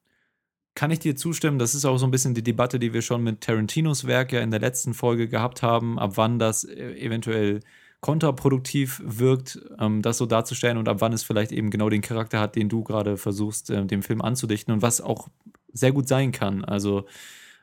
[0.79, 1.59] kann ich dir zustimmen.
[1.59, 4.39] Das ist auch so ein bisschen die Debatte, die wir schon mit Tarantinos Werk ja
[4.39, 7.59] in der letzten Folge gehabt haben, ab wann das äh, eventuell
[7.99, 12.39] kontraproduktiv wirkt, ähm, das so darzustellen und ab wann es vielleicht eben genau den Charakter
[12.39, 15.27] hat, den du gerade versuchst, äh, dem Film anzudichten und was auch
[15.73, 16.63] sehr gut sein kann.
[16.63, 17.03] Also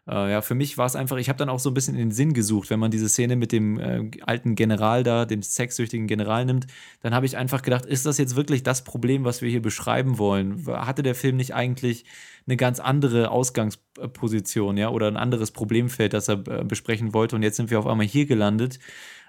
[0.09, 2.01] äh, ja, für mich war es einfach, ich habe dann auch so ein bisschen in
[2.01, 6.07] den Sinn gesucht, wenn man diese Szene mit dem äh, alten General da, dem sexsüchtigen
[6.07, 6.67] General nimmt,
[7.03, 10.19] dann habe ich einfach gedacht, ist das jetzt wirklich das Problem, was wir hier beschreiben
[10.19, 10.65] wollen?
[10.67, 12.05] Hatte der Film nicht eigentlich
[12.47, 17.43] eine ganz andere Ausgangsposition, ja, oder ein anderes Problemfeld, das er äh, besprechen wollte und
[17.43, 18.79] jetzt sind wir auf einmal hier gelandet.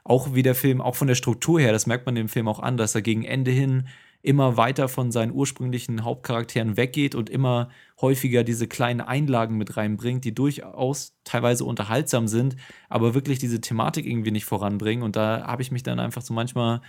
[0.03, 2.59] Auch wie der Film, auch von der Struktur her, das merkt man dem Film auch
[2.59, 3.87] an, dass er gegen Ende hin
[4.27, 7.69] immer weiter von seinen ursprünglichen Hauptcharakteren weggeht und immer
[8.01, 12.57] häufiger diese kleinen Einlagen mit reinbringt, die durchaus teilweise unterhaltsam sind,
[12.89, 15.03] aber wirklich diese Thematik irgendwie nicht voranbringen.
[15.03, 16.81] Und da habe ich mich dann einfach so manchmal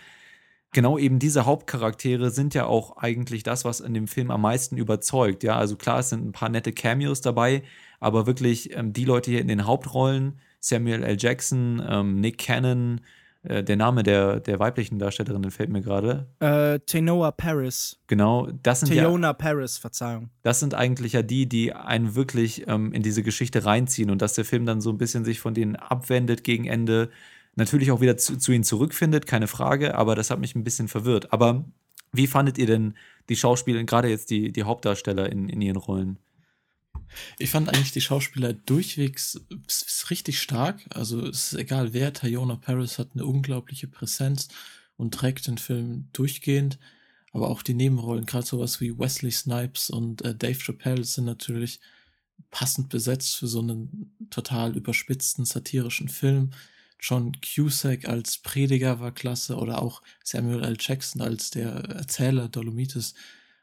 [0.72, 4.76] genau eben diese Hauptcharaktere sind ja auch eigentlich das, was in dem Film am meisten
[4.76, 5.42] überzeugt.
[5.44, 7.62] Ja, also klar, es sind ein paar nette Cameos dabei,
[8.00, 11.16] aber wirklich ähm, die Leute hier in den Hauptrollen, Samuel L.
[11.18, 13.00] Jackson, ähm, Nick Cannon,
[13.42, 16.26] äh, der Name der, der weiblichen Darstellerin fällt mir gerade.
[16.40, 17.98] Äh, Tenoa Paris.
[18.06, 20.30] Genau, das sind Teona ja, Paris, Verzeihung.
[20.42, 24.34] Das sind eigentlich ja die, die einen wirklich ähm, in diese Geschichte reinziehen und dass
[24.34, 27.10] der Film dann so ein bisschen sich von denen abwendet gegen Ende.
[27.54, 30.88] Natürlich auch wieder zu, zu ihnen zurückfindet, keine Frage, aber das hat mich ein bisschen
[30.88, 31.32] verwirrt.
[31.32, 31.64] Aber
[32.12, 32.94] wie fandet ihr denn
[33.28, 36.18] die Schauspieler, gerade jetzt die, die Hauptdarsteller in, in ihren Rollen?
[37.38, 39.40] Ich fand eigentlich die Schauspieler durchwegs
[40.10, 40.84] richtig stark.
[40.90, 44.48] Also es ist egal wer, Tayona Paris hat eine unglaubliche Präsenz
[44.96, 46.78] und trägt den Film durchgehend.
[47.32, 51.80] Aber auch die Nebenrollen, gerade sowas wie Wesley Snipes und äh, Dave Chappelle sind natürlich
[52.50, 56.50] passend besetzt für so einen total überspitzten satirischen Film.
[57.00, 60.76] John Cusack als Prediger war klasse oder auch Samuel L.
[60.80, 63.14] Jackson als der Erzähler Dolomites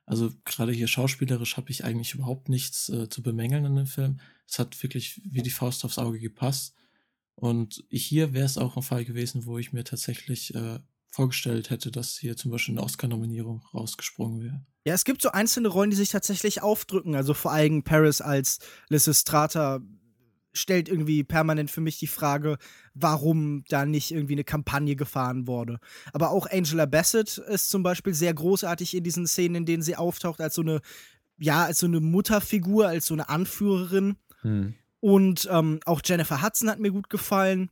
[0.06, 4.20] also gerade hier schauspielerisch habe ich eigentlich überhaupt nichts äh, zu bemängeln in dem Film.
[4.48, 6.76] Es hat wirklich wie die Faust aufs Auge gepasst.
[7.36, 11.92] Und hier wäre es auch ein Fall gewesen, wo ich mir tatsächlich äh, vorgestellt hätte,
[11.92, 14.66] dass hier zum Beispiel eine Oscar-Nominierung rausgesprungen wäre.
[14.86, 17.16] Ja, es gibt so einzelne Rollen, die sich tatsächlich aufdrücken.
[17.16, 19.82] Also vor allem Paris als Lysistrata
[20.56, 22.58] stellt irgendwie permanent für mich die Frage,
[22.94, 25.80] warum da nicht irgendwie eine Kampagne gefahren wurde.
[26.14, 29.96] Aber auch Angela Bassett ist zum Beispiel sehr großartig in diesen Szenen, in denen sie
[29.96, 30.82] auftaucht, als so eine,
[31.38, 34.16] ja, als so eine Mutterfigur, als so eine Anführerin.
[34.42, 34.74] Hm.
[35.00, 37.70] Und ähm, auch Jennifer Hudson hat mir gut gefallen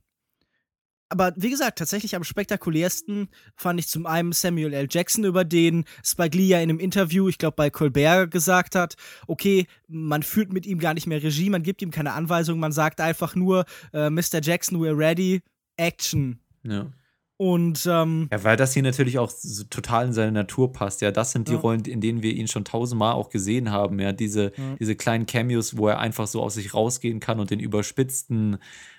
[1.14, 4.88] aber wie gesagt, tatsächlich am spektakulärsten fand ich zum einen Samuel L.
[4.90, 8.96] Jackson, über den Spike Lee ja in einem Interview, ich glaube bei Colbert, gesagt hat,
[9.28, 12.72] okay, man führt mit ihm gar nicht mehr Regie, man gibt ihm keine Anweisung, man
[12.72, 14.42] sagt einfach nur, äh, Mr.
[14.42, 15.40] Jackson, we're ready,
[15.76, 16.40] Action.
[16.64, 16.90] Ja.
[17.36, 21.00] Und ähm, ja, weil das hier natürlich auch so total in seine Natur passt.
[21.00, 21.58] Ja, das sind die ja.
[21.58, 24.00] Rollen, in denen wir ihn schon tausendmal auch gesehen haben.
[24.00, 24.76] Ja, diese, ja.
[24.80, 28.58] diese kleinen Cameos, wo er einfach so aus sich rausgehen kann und den überspitzten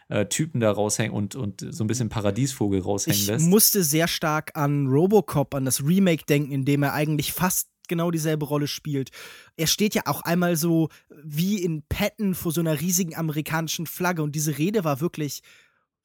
[0.09, 3.45] äh, Typen da raushängen und, und so ein bisschen Paradiesvogel raushängen ich lässt.
[3.45, 7.69] Ich musste sehr stark an Robocop, an das Remake denken, in dem er eigentlich fast
[7.87, 9.11] genau dieselbe Rolle spielt.
[9.57, 10.89] Er steht ja auch einmal so
[11.23, 15.41] wie in Patton vor so einer riesigen amerikanischen Flagge und diese Rede war wirklich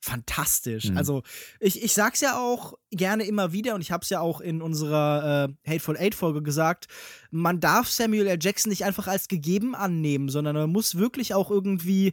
[0.02, 0.90] fantastisch.
[0.90, 0.96] Mhm.
[0.96, 1.22] Also
[1.58, 5.50] ich, ich sag's ja auch gerne immer wieder und ich hab's ja auch in unserer
[5.66, 6.86] äh, Hateful Eight Folge gesagt,
[7.30, 8.38] man darf Samuel L.
[8.40, 12.12] Jackson nicht einfach als gegeben annehmen, sondern man muss wirklich auch irgendwie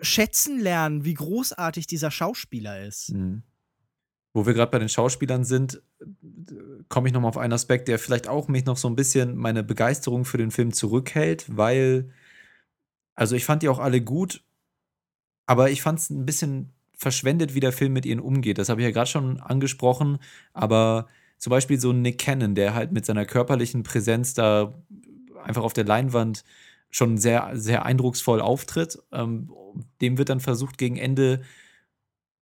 [0.00, 3.12] schätzen lernen, wie großartig dieser Schauspieler ist.
[3.12, 3.42] Mhm.
[4.32, 5.82] Wo wir gerade bei den Schauspielern sind,
[6.88, 9.64] komme ich nochmal auf einen Aspekt, der vielleicht auch mich noch so ein bisschen meine
[9.64, 12.10] Begeisterung für den Film zurückhält, weil,
[13.14, 14.44] also ich fand die auch alle gut,
[15.46, 18.58] aber ich fand es ein bisschen verschwendet, wie der Film mit ihnen umgeht.
[18.58, 20.18] Das habe ich ja gerade schon angesprochen,
[20.52, 21.08] aber
[21.38, 24.74] zum Beispiel so Nick Cannon, der halt mit seiner körperlichen Präsenz da
[25.42, 26.44] einfach auf der Leinwand
[26.90, 28.98] schon sehr, sehr eindrucksvoll auftritt.
[29.12, 29.52] Ähm,
[30.00, 31.42] dem wird dann versucht, gegen Ende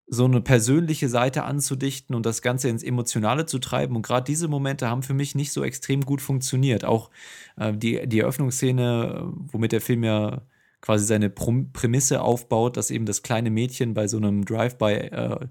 [0.06, 3.96] so eine persönliche Seite anzudichten und das Ganze ins Emotionale zu treiben.
[3.96, 6.84] Und gerade diese Momente haben für mich nicht so extrem gut funktioniert.
[6.84, 7.10] Auch
[7.56, 10.42] äh, die, die Eröffnungsszene, womit der Film ja
[10.80, 15.46] quasi seine Prämisse aufbaut, dass eben das kleine Mädchen bei so einem Drive-by äh,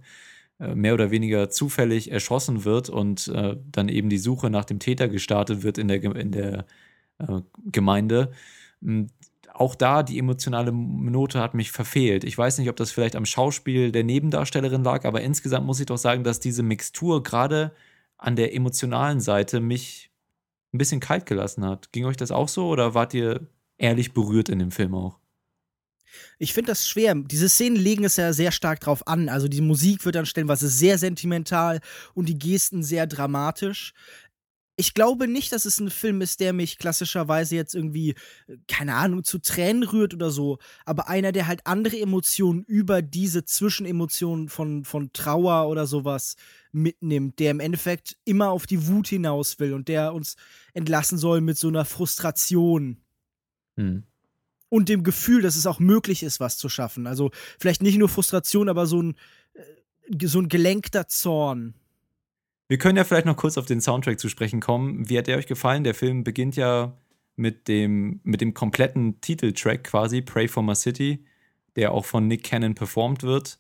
[0.60, 4.80] äh, mehr oder weniger zufällig erschossen wird und äh, dann eben die Suche nach dem
[4.80, 6.66] Täter gestartet wird in der, in der
[7.18, 8.32] äh, Gemeinde.
[8.84, 9.10] Hm,
[9.54, 12.24] auch da die emotionale Note hat mich verfehlt.
[12.24, 15.86] Ich weiß nicht, ob das vielleicht am Schauspiel der Nebendarstellerin lag, aber insgesamt muss ich
[15.86, 17.72] doch sagen, dass diese Mixtur gerade
[18.18, 20.10] an der emotionalen Seite mich
[20.74, 21.92] ein bisschen kalt gelassen hat.
[21.92, 25.20] Ging euch das auch so oder wart ihr ehrlich berührt in dem Film auch?
[26.38, 27.16] Ich finde das schwer.
[27.16, 29.30] Diese Szenen legen es ja sehr stark drauf an.
[29.30, 31.80] Also die Musik wird dann stellenweise sehr sentimental
[32.14, 33.94] und die Gesten sehr dramatisch.
[34.76, 38.16] Ich glaube nicht, dass es ein Film ist, der mich klassischerweise jetzt irgendwie,
[38.68, 43.46] keine Ahnung, zu Tränen rührt oder so, aber einer, der halt andere Emotionen über diese
[43.46, 46.36] Zwischenemotionen von, von Trauer oder sowas
[46.72, 50.38] mitnimmt, der im Endeffekt immer auf die Wut hinaus will und der uns
[50.74, 52.98] entlassen soll mit so einer Frustration.
[53.76, 54.04] Hm
[54.74, 57.06] und dem Gefühl, dass es auch möglich ist, was zu schaffen.
[57.06, 59.16] Also vielleicht nicht nur Frustration, aber so ein,
[59.54, 61.76] äh, so ein gelenkter Zorn.
[62.74, 65.08] Wir können ja vielleicht noch kurz auf den Soundtrack zu sprechen kommen.
[65.08, 65.84] Wie hat der euch gefallen?
[65.84, 66.98] Der Film beginnt ja
[67.36, 71.24] mit dem, mit dem kompletten Titeltrack quasi, Pray for My City,
[71.76, 73.60] der auch von Nick Cannon performt wird.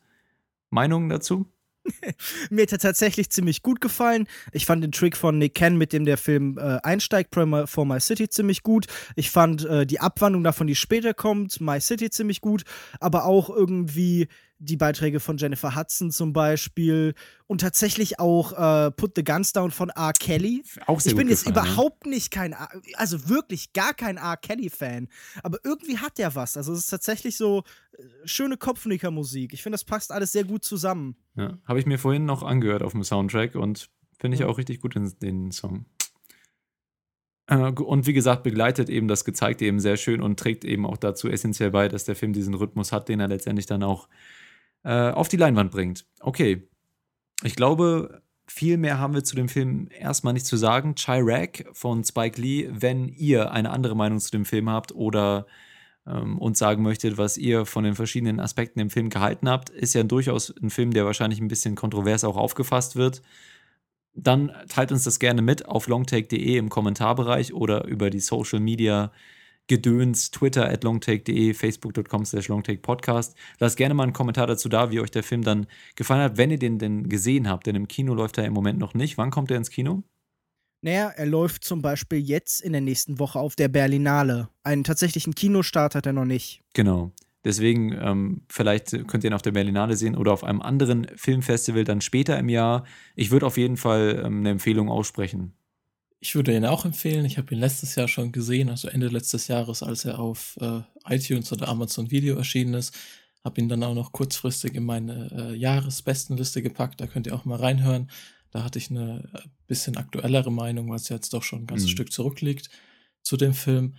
[0.71, 1.45] Meinungen dazu?
[2.49, 4.27] Mir hat er tatsächlich ziemlich gut gefallen.
[4.51, 7.99] Ich fand den Trick von Nick Cannon, mit dem der Film äh, einsteigt, for My
[7.99, 8.87] City, ziemlich gut.
[9.15, 12.63] Ich fand äh, die Abwandlung davon, die später kommt, My City, ziemlich gut.
[12.99, 14.27] Aber auch irgendwie
[14.63, 17.13] die Beiträge von Jennifer Hudson zum Beispiel
[17.47, 20.13] und tatsächlich auch äh, Put the Guns Down von R.
[20.13, 20.63] Kelly.
[20.87, 22.55] Auch sehr ich bin jetzt gefallen, überhaupt nicht kein,
[22.95, 24.37] also wirklich gar kein R.
[24.37, 25.07] Kelly-Fan,
[25.43, 26.57] aber irgendwie hat der was.
[26.57, 27.63] Also es ist tatsächlich so
[27.97, 29.53] äh, schöne Kopfnicker-Musik.
[29.53, 31.15] Ich finde, das passt alles sehr gut zusammen.
[31.35, 34.81] Ja, habe ich mir vorhin noch angehört auf dem Soundtrack und finde ich auch richtig
[34.81, 35.85] gut in den Song.
[37.47, 40.97] Äh, und wie gesagt, begleitet eben das Gezeigte eben sehr schön und trägt eben auch
[40.97, 44.07] dazu essentiell bei, dass der Film diesen Rhythmus hat, den er letztendlich dann auch
[44.83, 46.05] äh, auf die Leinwand bringt.
[46.19, 46.67] Okay.
[47.43, 50.95] Ich glaube, viel mehr haben wir zu dem Film erstmal nicht zu sagen.
[50.95, 55.45] Chirac von Spike Lee, wenn ihr eine andere Meinung zu dem Film habt oder
[56.05, 59.93] ähm, uns sagen möchtet, was ihr von den verschiedenen Aspekten im Film gehalten habt, ist
[59.93, 63.21] ja durchaus ein Film, der wahrscheinlich ein bisschen kontrovers auch aufgefasst wird.
[64.13, 69.11] Dann teilt uns das gerne mit auf longtake.de im Kommentarbereich oder über die Social Media
[69.67, 73.35] Gedöns, Twitter at longtake.de, facebook.com slash longtakepodcast.
[73.59, 76.51] Lasst gerne mal einen Kommentar dazu da, wie euch der Film dann gefallen hat, wenn
[76.51, 79.17] ihr den denn gesehen habt, denn im Kino läuft er im Moment noch nicht.
[79.17, 80.03] Wann kommt er ins Kino?
[80.81, 84.49] Naja, er läuft zum Beispiel jetzt in der nächsten Woche auf der Berlinale.
[84.63, 86.61] Einen tatsächlichen Kinostart hat er noch nicht.
[86.73, 87.13] Genau.
[87.45, 91.85] Deswegen, ähm, vielleicht könnt ihr ihn auf der Berlinale sehen oder auf einem anderen Filmfestival
[91.85, 92.85] dann später im Jahr.
[93.15, 95.53] Ich würde auf jeden Fall ähm, eine Empfehlung aussprechen.
[96.23, 97.25] Ich würde ihn auch empfehlen.
[97.25, 100.79] Ich habe ihn letztes Jahr schon gesehen, also Ende letztes Jahres, als er auf äh,
[101.09, 102.95] iTunes oder Amazon Video erschienen ist.
[103.43, 107.01] Habe ihn dann auch noch kurzfristig in meine äh, Jahresbestenliste gepackt.
[107.01, 108.09] Da könnt ihr auch mal reinhören.
[108.51, 111.87] Da hatte ich eine äh, bisschen aktuellere Meinung, weil es jetzt doch schon ein ganzes
[111.87, 111.91] mhm.
[111.91, 112.69] Stück zurückliegt
[113.21, 113.95] zu dem Film.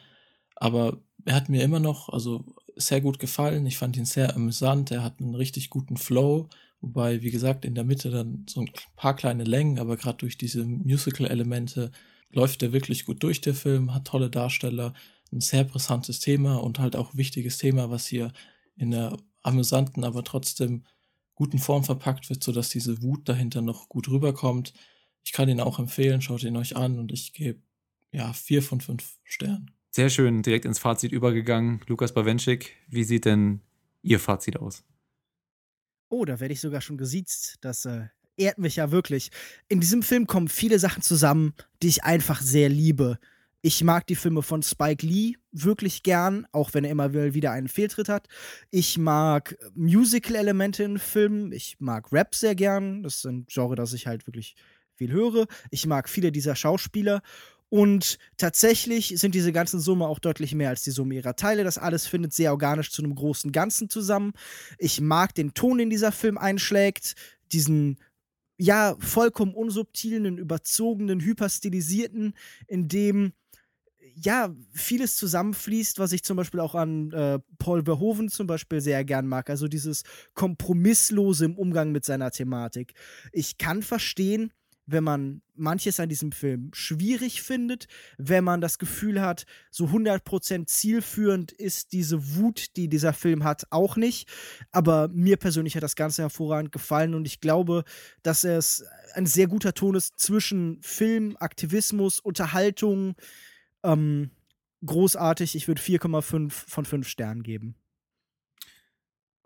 [0.57, 3.67] Aber er hat mir immer noch, also sehr gut gefallen.
[3.67, 4.91] Ich fand ihn sehr amüsant.
[4.91, 6.49] Er hat einen richtig guten Flow.
[6.81, 10.39] Wobei, wie gesagt, in der Mitte dann so ein paar kleine Längen, aber gerade durch
[10.39, 11.91] diese Musical-Elemente
[12.35, 14.95] läuft der wirklich gut durch, der Film, hat tolle Darsteller,
[15.33, 18.33] ein sehr brisantes Thema und halt auch wichtiges Thema, was hier
[18.77, 20.85] in einer amüsanten, aber trotzdem
[21.35, 24.73] guten Form verpackt wird, sodass diese Wut dahinter noch gut rüberkommt.
[25.25, 27.61] Ich kann ihn auch empfehlen, schaut ihn euch an und ich gebe
[28.13, 29.71] ja vier von fünf Sternen.
[29.91, 31.81] Sehr schön, direkt ins Fazit übergegangen.
[31.87, 33.61] Lukas Bawenschik, wie sieht denn
[34.03, 34.85] Ihr Fazit aus?
[36.09, 37.57] Oh, da werde ich sogar schon gesiezt.
[37.63, 38.07] Das äh,
[38.37, 39.31] ehrt mich ja wirklich.
[39.69, 43.19] In diesem Film kommen viele Sachen zusammen, die ich einfach sehr liebe.
[43.63, 47.69] Ich mag die Filme von Spike Lee wirklich gern, auch wenn er immer wieder einen
[47.69, 48.29] Fehltritt hat.
[48.71, 51.51] Ich mag Musical-Elemente in Filmen.
[51.51, 53.03] Ich mag Rap sehr gern.
[53.03, 54.55] Das ist ein Genre, das ich halt wirklich
[54.97, 55.47] viel höre.
[55.71, 57.23] Ich mag viele dieser Schauspieler.
[57.71, 61.65] Und tatsächlich sind diese ganzen Summe auch deutlich mehr als die Summe ihrer Teile.
[61.65, 64.33] Das alles findet sehr organisch zu einem großen Ganzen zusammen.
[64.79, 67.15] Ich mag den Ton, den dieser Film einschlägt,
[67.51, 67.99] diesen
[68.59, 72.35] ja vollkommen unsubtilen, überzogenen, hyperstilisierten,
[72.67, 73.33] in dem
[74.17, 79.05] ja, vieles zusammenfließt, was ich zum Beispiel auch an äh, Paul Verhoeven zum Beispiel sehr
[79.05, 79.51] gern mag.
[79.51, 82.95] Also dieses Kompromisslose im Umgang mit seiner Thematik.
[83.33, 84.53] Ich kann verstehen,
[84.87, 87.87] wenn man manches an diesem Film schwierig findet,
[88.19, 93.67] wenn man das Gefühl hat, so 100% zielführend ist diese Wut, die dieser Film hat,
[93.71, 94.29] auch nicht.
[94.73, 97.85] Aber mir persönlich hat das Ganze hervorragend gefallen und ich glaube,
[98.23, 103.15] dass es ein sehr guter Ton ist zwischen Film, Aktivismus, Unterhaltung,
[103.83, 104.31] ähm,
[104.85, 105.55] großartig.
[105.55, 107.77] Ich würde 4,5 von 5 Sternen geben.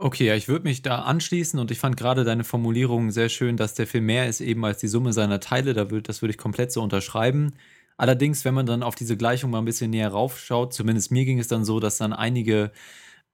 [0.01, 3.57] Okay, ja, ich würde mich da anschließen und ich fand gerade deine Formulierung sehr schön,
[3.57, 5.75] dass der Film mehr ist eben als die Summe seiner Teile.
[5.75, 7.55] Da würd, das würde ich komplett so unterschreiben.
[7.97, 11.41] Allerdings, wenn man dann auf diese Gleichung mal ein bisschen näher raufschaut, zumindest mir ging
[11.41, 12.71] es dann so, dass dann einige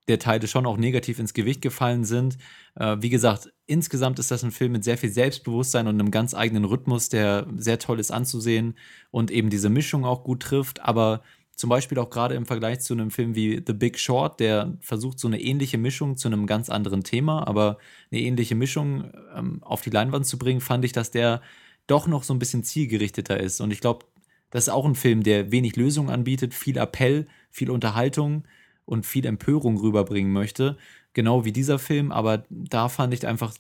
[0.09, 2.39] der Teile schon auch negativ ins Gewicht gefallen sind.
[2.77, 6.35] Äh, wie gesagt, insgesamt ist das ein Film mit sehr viel Selbstbewusstsein und einem ganz
[6.35, 8.77] eigenen Rhythmus, der sehr toll ist anzusehen
[9.11, 10.81] und eben diese Mischung auch gut trifft.
[10.81, 11.23] Aber
[11.57, 15.19] zum Beispiel auch gerade im Vergleich zu einem Film wie The Big Short, der versucht
[15.19, 17.79] so eine ähnliche Mischung zu einem ganz anderen Thema, aber
[18.11, 21.43] eine ähnliche Mischung ähm, auf die Leinwand zu bringen, fand ich, dass der
[21.87, 23.61] doch noch so ein bisschen zielgerichteter ist.
[23.61, 24.07] Und ich glaube,
[24.51, 28.45] das ist auch ein Film, der wenig Lösung anbietet, viel Appell, viel Unterhaltung
[28.85, 30.77] und viel Empörung rüberbringen möchte.
[31.13, 33.53] Genau wie dieser Film, aber da fand ich einfach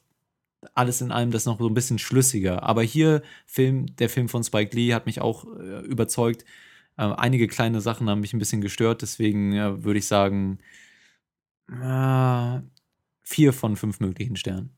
[0.74, 2.62] alles in allem das noch so ein bisschen schlüssiger.
[2.62, 6.44] Aber hier, Film, der Film von Spike Lee hat mich auch äh, überzeugt.
[6.96, 10.58] Äh, einige kleine Sachen haben mich ein bisschen gestört, deswegen äh, würde ich sagen,
[11.68, 12.60] äh,
[13.22, 14.70] vier von fünf möglichen Sternen.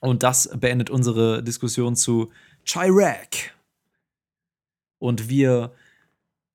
[0.00, 2.30] Und das beendet unsere Diskussion zu
[2.64, 3.54] Chirac.
[4.98, 5.72] Und wir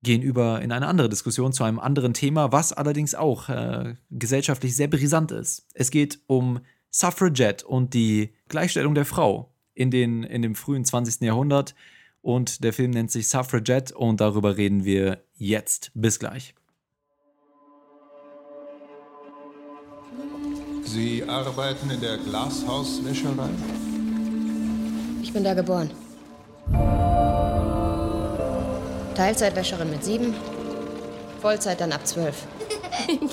[0.02, 4.76] gehen über in eine andere Diskussion zu einem anderen Thema, was allerdings auch äh, gesellschaftlich
[4.76, 5.66] sehr brisant ist.
[5.74, 6.60] Es geht um
[6.90, 11.22] Suffragette und die Gleichstellung der Frau in, den, in dem frühen 20.
[11.22, 11.74] Jahrhundert.
[12.24, 15.90] Und der Film nennt sich Suffragette und darüber reden wir jetzt.
[15.92, 16.54] Bis gleich.
[20.84, 23.50] Sie arbeiten in der Glashauswäscherei?
[25.20, 25.90] Ich bin da geboren.
[29.14, 30.32] Teilzeitwäscherin mit sieben,
[31.42, 32.46] Vollzeit dann ab zwölf.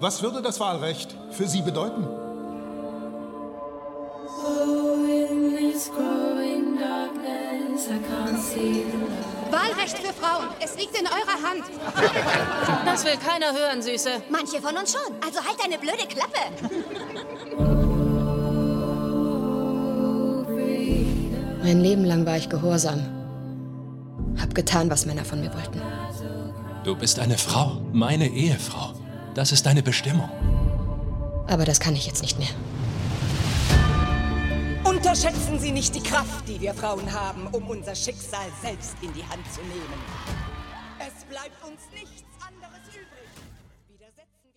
[0.00, 2.25] Was würde das Wahlrecht für Sie bedeuten?
[9.50, 10.48] Wahlrecht für Frauen.
[10.60, 11.64] Es liegt in eurer Hand.
[12.84, 14.22] Das will keiner hören, Süße.
[14.30, 15.14] Manche von uns schon.
[15.24, 16.40] Also halt deine blöde Klappe.
[21.62, 23.00] Mein Leben lang war ich gehorsam.
[24.40, 25.80] Hab getan, was Männer von mir wollten.
[26.84, 28.92] Du bist eine Frau, meine Ehefrau.
[29.34, 30.30] Das ist deine Bestimmung.
[31.48, 32.48] Aber das kann ich jetzt nicht mehr.
[35.16, 39.22] Unterschätzen Sie nicht die Kraft, die wir Frauen haben, um unser Schicksal selbst in die
[39.22, 39.98] Hand zu nehmen.
[40.98, 44.04] Es bleibt uns nichts anderes übrig.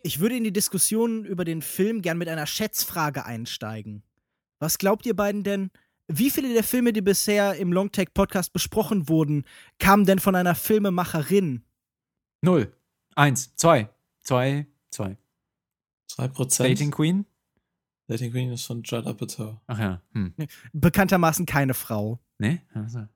[0.03, 4.03] Ich würde in die Diskussion über den Film gern mit einer Schätzfrage einsteigen.
[4.59, 5.71] Was glaubt ihr beiden denn,
[6.09, 9.45] wie viele der Filme, die bisher im Longtake Podcast besprochen wurden,
[9.79, 11.63] kamen denn von einer Filmemacherin?
[12.41, 12.75] Null.
[13.15, 13.55] Eins.
[13.55, 13.87] Zwei.
[14.23, 14.67] Zwei.
[14.89, 15.15] Zwei.
[16.07, 16.69] Zwei Prozent.
[16.69, 17.25] Dating Queen?
[18.09, 19.61] Dating Queen ist von Judd Apatow.
[19.67, 20.01] Ach ja.
[20.13, 20.33] Hm.
[20.73, 22.19] Bekanntermaßen keine Frau.
[22.39, 22.59] Nee?
[22.73, 23.07] Also.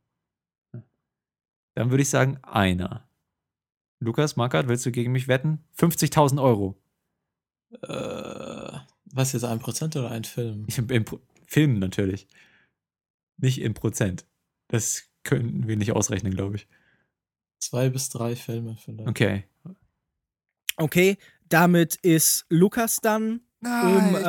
[1.74, 3.10] Dann würde ich sagen, einer.
[4.00, 5.66] Lukas, Markert, willst du gegen mich wetten?
[5.80, 6.80] 50.000 Euro.
[7.82, 10.68] Äh, was jetzt, ein Prozent oder ein Film?
[10.90, 12.28] Im Pro Film natürlich.
[13.38, 14.28] Nicht im Prozent.
[14.68, 16.68] Das könnten wir nicht ausrechnen, glaube ich.
[17.60, 19.10] Zwei bis drei Filme vielleicht.
[19.10, 19.46] Okay.
[20.78, 21.18] Okay,
[21.50, 24.20] damit ist Lukas dann um äh,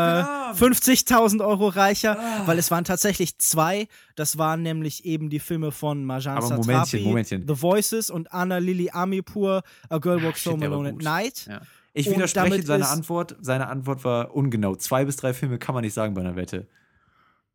[0.55, 2.43] 50.000 Euro reicher, Ah.
[2.47, 3.89] weil es waren tatsächlich zwei.
[4.16, 7.45] Das waren nämlich eben die Filme von Marjan Aber Satrapi, Momentchen, Momentchen.
[7.49, 10.97] The Voices und Anna Lily Amipur, A Girl Walks shit, Home Alone at.
[11.03, 11.47] Night.
[11.49, 11.61] Ja.
[11.93, 13.37] Ich Und widerspreche seiner Antwort.
[13.41, 14.74] Seine Antwort war ungenau.
[14.74, 16.66] Zwei bis drei Filme kann man nicht sagen bei einer Wette.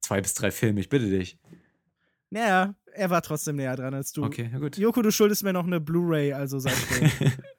[0.01, 1.37] Zwei bis drei Filme, ich bitte dich.
[2.31, 4.23] Naja, er war trotzdem näher dran als du.
[4.23, 4.77] Okay, gut.
[4.77, 7.11] Joko, du schuldest mir noch eine Blu-ray, also sei still.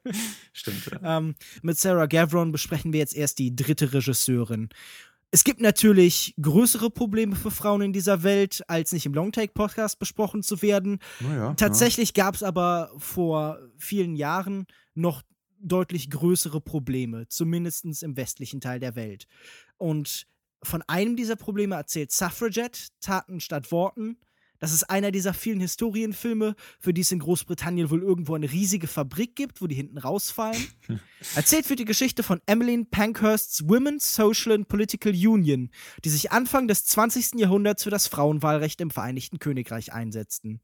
[0.53, 0.91] Stimmt.
[1.03, 1.19] Ja.
[1.19, 4.69] ähm, mit Sarah Gavron besprechen wir jetzt erst die dritte Regisseurin.
[5.33, 10.43] Es gibt natürlich größere Probleme für Frauen in dieser Welt, als nicht im Longtake-Podcast besprochen
[10.43, 10.99] zu werden.
[11.21, 15.23] Naja, Tatsächlich gab es aber vor vielen Jahren noch
[15.61, 19.29] deutlich größere Probleme, zumindest im westlichen Teil der Welt.
[19.77, 20.27] Und
[20.63, 24.19] von einem dieser Probleme erzählt Suffragette, Taten statt Worten.
[24.61, 28.87] Das ist einer dieser vielen Historienfilme, für die es in Großbritannien wohl irgendwo eine riesige
[28.87, 30.63] Fabrik gibt, wo die hinten rausfallen.
[31.35, 35.71] Erzählt wird die Geschichte von Emmeline Pankhursts Women's Social and Political Union,
[36.05, 37.41] die sich Anfang des 20.
[37.41, 40.61] Jahrhunderts für das Frauenwahlrecht im Vereinigten Königreich einsetzten.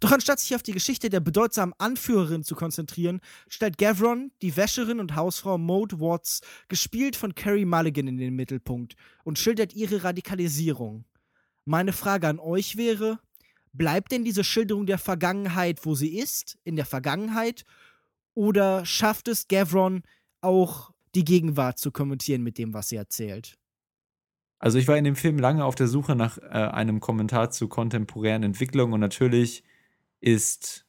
[0.00, 5.00] Doch anstatt sich auf die Geschichte der bedeutsamen Anführerin zu konzentrieren, stellt Gavron die Wäscherin
[5.00, 11.04] und Hausfrau Maud Watts, gespielt von Carrie Mulligan, in den Mittelpunkt und schildert ihre Radikalisierung.
[11.64, 13.20] Meine Frage an euch wäre,
[13.72, 17.64] bleibt denn diese Schilderung der Vergangenheit, wo sie ist, in der Vergangenheit,
[18.34, 20.02] oder schafft es Gavron
[20.40, 23.58] auch die Gegenwart zu kommentieren mit dem, was sie erzählt?
[24.58, 27.68] Also ich war in dem Film lange auf der Suche nach äh, einem Kommentar zu
[27.68, 29.64] kontemporären Entwicklungen und natürlich
[30.20, 30.86] ist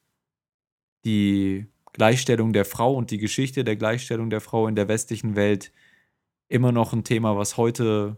[1.04, 5.72] die Gleichstellung der Frau und die Geschichte der Gleichstellung der Frau in der westlichen Welt
[6.48, 8.16] immer noch ein Thema, was heute,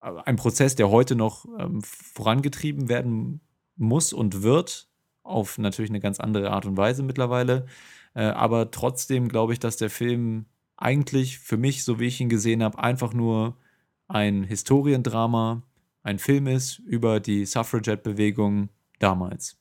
[0.00, 3.40] äh, ein Prozess, der heute noch ähm, vorangetrieben werden
[3.76, 4.88] muss und wird,
[5.22, 7.66] auf natürlich eine ganz andere Art und Weise mittlerweile.
[8.14, 10.46] Äh, aber trotzdem glaube ich, dass der Film
[10.76, 13.56] eigentlich für mich, so wie ich ihn gesehen habe, einfach nur
[14.08, 15.62] ein Historiendrama,
[16.02, 18.68] ein Film ist über die Suffragette-Bewegung
[18.98, 19.58] damals.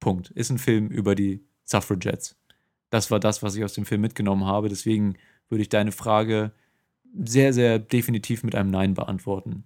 [0.00, 0.30] Punkt.
[0.30, 2.36] Ist ein Film über die Suffragettes.
[2.90, 4.68] Das war das, was ich aus dem Film mitgenommen habe.
[4.68, 5.16] Deswegen
[5.48, 6.52] würde ich deine Frage
[7.14, 9.64] sehr, sehr definitiv mit einem Nein beantworten.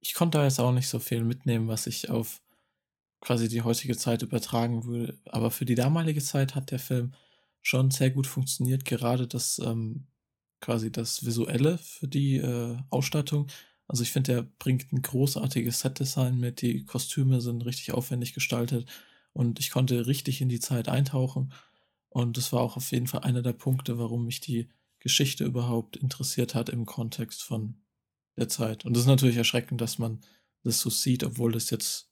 [0.00, 2.40] Ich konnte da jetzt auch nicht so viel mitnehmen, was ich auf
[3.20, 5.18] quasi die heutige Zeit übertragen würde.
[5.26, 7.12] Aber für die damalige Zeit hat der Film
[7.62, 8.84] schon sehr gut funktioniert.
[8.84, 10.06] Gerade das ähm,
[10.60, 13.48] quasi das Visuelle für die äh, Ausstattung.
[13.86, 16.62] Also ich finde, er bringt ein großartiges Setdesign mit.
[16.62, 18.88] Die Kostüme sind richtig aufwendig gestaltet
[19.32, 21.52] und ich konnte richtig in die Zeit eintauchen.
[22.10, 25.96] Und das war auch auf jeden Fall einer der Punkte, warum mich die Geschichte überhaupt
[25.96, 27.76] interessiert hat im Kontext von
[28.36, 28.84] der Zeit.
[28.84, 30.20] Und es ist natürlich erschreckend, dass man
[30.64, 32.10] das so sieht, obwohl das jetzt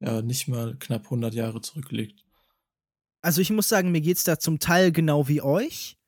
[0.00, 2.24] ja nicht mal knapp 100 Jahre zurückliegt.
[3.20, 5.98] Also ich muss sagen, mir geht es da zum Teil genau wie euch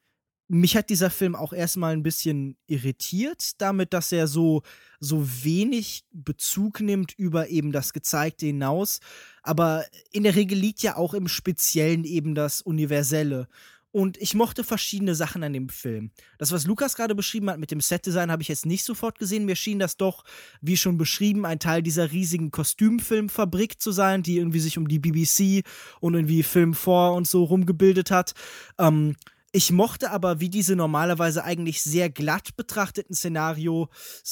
[0.50, 4.62] mich hat dieser Film auch erstmal ein bisschen irritiert, damit, dass er so,
[4.98, 8.98] so wenig Bezug nimmt über eben das Gezeigte hinaus.
[9.44, 13.46] Aber in der Regel liegt ja auch im Speziellen eben das Universelle.
[13.92, 16.12] Und ich mochte verschiedene Sachen an dem Film.
[16.38, 19.44] Das, was Lukas gerade beschrieben hat mit dem Setdesign, habe ich jetzt nicht sofort gesehen.
[19.44, 20.24] Mir schien das doch,
[20.60, 25.00] wie schon beschrieben, ein Teil dieser riesigen Kostümfilmfabrik zu sein, die irgendwie sich um die
[25.00, 25.64] BBC
[26.00, 28.34] und irgendwie Film 4 und so rumgebildet hat.
[28.78, 29.16] Ähm,
[29.52, 33.88] ich mochte aber, wie diese normalerweise eigentlich sehr glatt betrachteten Szenario,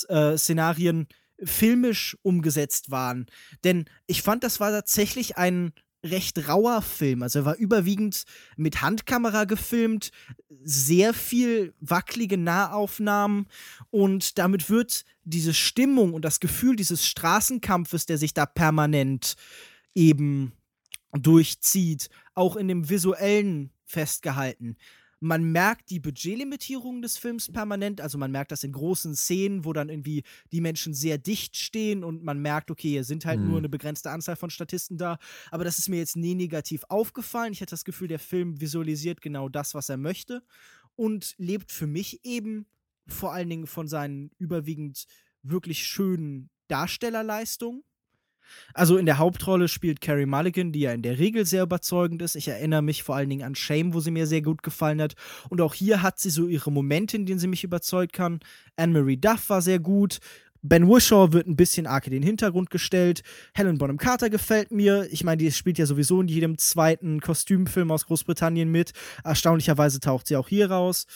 [0.09, 1.09] äh, Szenarien
[1.43, 3.27] filmisch umgesetzt waren.
[3.65, 5.73] Denn ich fand, das war tatsächlich ein
[6.05, 7.23] recht rauer Film.
[7.23, 8.25] Also er war überwiegend
[8.57, 10.11] mit Handkamera gefilmt,
[10.63, 13.47] sehr viel wackelige Nahaufnahmen
[13.91, 19.35] und damit wird diese Stimmung und das Gefühl dieses Straßenkampfes, der sich da permanent
[19.95, 20.53] eben
[21.13, 24.77] durchzieht, auch in dem visuellen festgehalten.
[25.21, 28.01] Man merkt die Budgetlimitierung des Films permanent.
[28.01, 32.05] Also man merkt das in großen Szenen, wo dann irgendwie die Menschen sehr dicht stehen
[32.05, 33.49] und man merkt, okay, hier sind halt mhm.
[33.49, 35.19] nur eine begrenzte Anzahl von Statisten da.
[35.51, 37.53] Aber das ist mir jetzt nie negativ aufgefallen.
[37.53, 40.43] Ich hatte das Gefühl, der Film visualisiert genau das, was er möchte
[40.95, 42.67] und lebt für mich eben
[43.07, 45.07] vor allen Dingen von seinen überwiegend
[45.43, 47.85] wirklich schönen Darstellerleistungen.
[48.75, 52.37] Also in der Hauptrolle spielt Carrie Mulligan, die ja in der Regel sehr überzeugend ist.
[52.37, 55.15] Ich erinnere mich vor allen Dingen an Shame, wo sie mir sehr gut gefallen hat.
[55.49, 58.41] Und auch hier hat sie so ihre Momente, in denen sie mich überzeugt kann.
[58.77, 60.19] Anne-Marie Duff war sehr gut.
[60.63, 63.23] Ben Wishaw wird ein bisschen arg in den Hintergrund gestellt.
[63.55, 65.07] Helen Bonham Carter gefällt mir.
[65.13, 68.93] Ich meine, die spielt ja sowieso in jedem zweiten Kostümfilm aus Großbritannien mit.
[69.23, 71.07] Erstaunlicherweise taucht sie auch hier raus.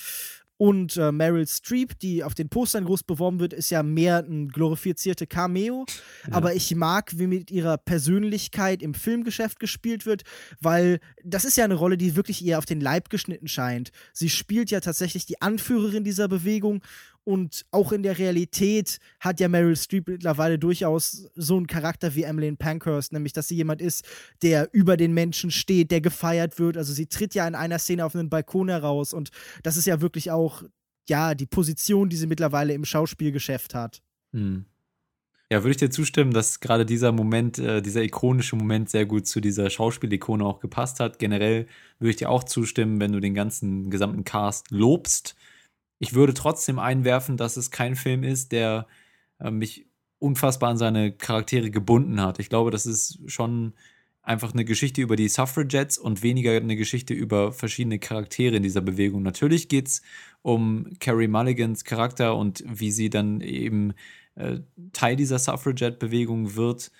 [0.62, 4.46] Und äh, Meryl Streep, die auf den Postern groß beworben wird, ist ja mehr ein
[4.46, 5.86] glorifizierte Cameo.
[6.28, 6.34] Ja.
[6.34, 10.22] Aber ich mag, wie mit ihrer Persönlichkeit im Filmgeschäft gespielt wird,
[10.60, 13.90] weil das ist ja eine Rolle, die wirklich eher auf den Leib geschnitten scheint.
[14.12, 16.80] Sie spielt ja tatsächlich die Anführerin dieser Bewegung
[17.24, 22.24] und auch in der Realität hat ja Meryl Streep mittlerweile durchaus so einen Charakter wie
[22.24, 24.04] Emmeline Pankhurst, nämlich dass sie jemand ist,
[24.42, 26.76] der über den Menschen steht, der gefeiert wird.
[26.76, 29.30] Also sie tritt ja in einer Szene auf einen Balkon heraus und
[29.62, 30.64] das ist ja wirklich auch,
[31.08, 34.02] ja, die Position, die sie mittlerweile im Schauspielgeschäft hat.
[34.32, 34.64] Hm.
[35.50, 39.26] Ja, würde ich dir zustimmen, dass gerade dieser Moment, äh, dieser ikonische Moment sehr gut
[39.26, 41.18] zu dieser Schauspielikone auch gepasst hat.
[41.18, 41.66] Generell
[41.98, 45.36] würde ich dir auch zustimmen, wenn du den ganzen gesamten Cast lobst
[46.02, 48.88] ich würde trotzdem einwerfen, dass es kein Film ist, der
[49.38, 49.86] äh, mich
[50.18, 52.40] unfassbar an seine Charaktere gebunden hat.
[52.40, 53.74] Ich glaube, das ist schon
[54.20, 58.80] einfach eine Geschichte über die Suffragettes und weniger eine Geschichte über verschiedene Charaktere in dieser
[58.80, 59.22] Bewegung.
[59.22, 60.02] Natürlich geht es
[60.42, 63.94] um Carrie Mulligans Charakter und wie sie dann eben
[64.34, 64.58] äh,
[64.92, 66.90] Teil dieser Suffragette-Bewegung wird.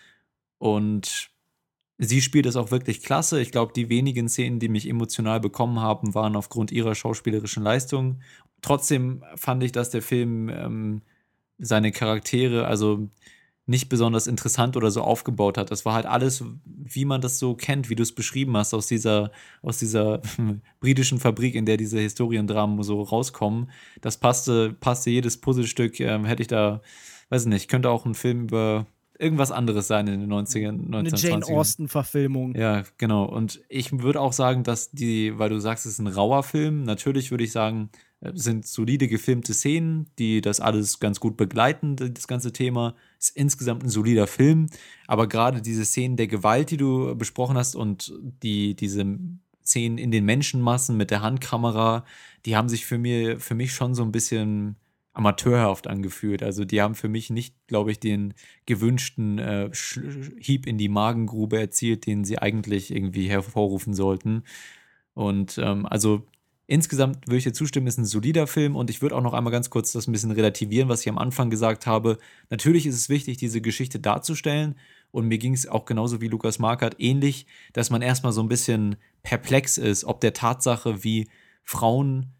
[0.59, 1.33] Und
[1.99, 3.41] sie spielt es auch wirklich klasse.
[3.41, 8.21] Ich glaube, die wenigen Szenen, die mich emotional bekommen haben, waren aufgrund ihrer schauspielerischen Leistung.
[8.63, 11.03] Trotzdem fand ich, dass der Film ähm,
[11.59, 13.09] seine Charaktere, also
[13.67, 15.71] nicht besonders interessant oder so aufgebaut hat.
[15.71, 18.87] Das war halt alles, wie man das so kennt, wie du es beschrieben hast, aus
[18.89, 19.31] dieser,
[19.63, 20.21] aus dieser
[20.81, 23.71] britischen Fabrik, in der diese Historiendramen so rauskommen.
[24.01, 26.83] Das passte, passte jedes Puzzlestück, ähm, hätte ich da,
[27.29, 28.87] weiß nicht, könnte auch ein Film über
[29.17, 30.97] irgendwas anderes sein in den 90ern, 1920ern.
[30.97, 32.57] Eine Jane Austen-Verfilmung.
[32.57, 33.25] Ja, genau.
[33.25, 36.83] Und ich würde auch sagen, dass die, weil du sagst, es ist ein rauer Film,
[36.83, 37.91] natürlich würde ich sagen,
[38.35, 42.95] sind solide gefilmte Szenen, die das alles ganz gut begleiten, das ganze Thema.
[43.19, 44.67] Ist insgesamt ein solider Film,
[45.07, 48.13] aber gerade diese Szenen der Gewalt, die du besprochen hast und
[48.43, 49.05] die, diese
[49.65, 52.05] Szenen in den Menschenmassen mit der Handkamera,
[52.47, 54.77] die haben sich für, mir, für mich schon so ein bisschen
[55.15, 56.43] amateurhaft angefühlt.
[56.43, 58.35] Also die haben für mich nicht, glaube ich, den
[58.67, 59.71] gewünschten äh,
[60.39, 64.45] Hieb in die Magengrube erzielt, den sie eigentlich irgendwie hervorrufen sollten.
[65.15, 66.27] Und ähm, also
[66.73, 69.53] Insgesamt würde ich dir zustimmen, ist ein solider Film und ich würde auch noch einmal
[69.53, 72.17] ganz kurz das ein bisschen relativieren, was ich am Anfang gesagt habe.
[72.49, 74.77] Natürlich ist es wichtig, diese Geschichte darzustellen
[75.11, 77.45] und mir ging es auch genauso wie Lukas Markert ähnlich,
[77.75, 81.29] dass man erstmal so ein bisschen perplex ist, ob der Tatsache, wie
[81.63, 82.33] Frauen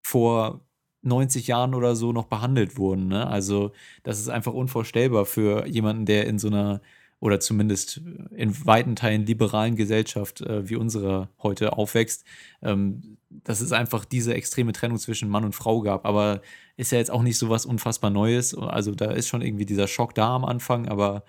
[0.00, 0.64] vor
[1.02, 3.08] 90 Jahren oder so noch behandelt wurden.
[3.08, 3.26] Ne?
[3.26, 3.72] Also
[4.04, 6.82] das ist einfach unvorstellbar für jemanden, der in so einer
[7.20, 8.00] oder zumindest
[8.34, 12.24] in weiten Teilen liberalen Gesellschaft äh, wie unsere heute aufwächst,
[12.62, 16.06] ähm, dass es einfach diese extreme Trennung zwischen Mann und Frau gab.
[16.06, 16.40] Aber
[16.76, 18.54] ist ja jetzt auch nicht so was unfassbar Neues.
[18.54, 21.24] Also da ist schon irgendwie dieser Schock da am Anfang, aber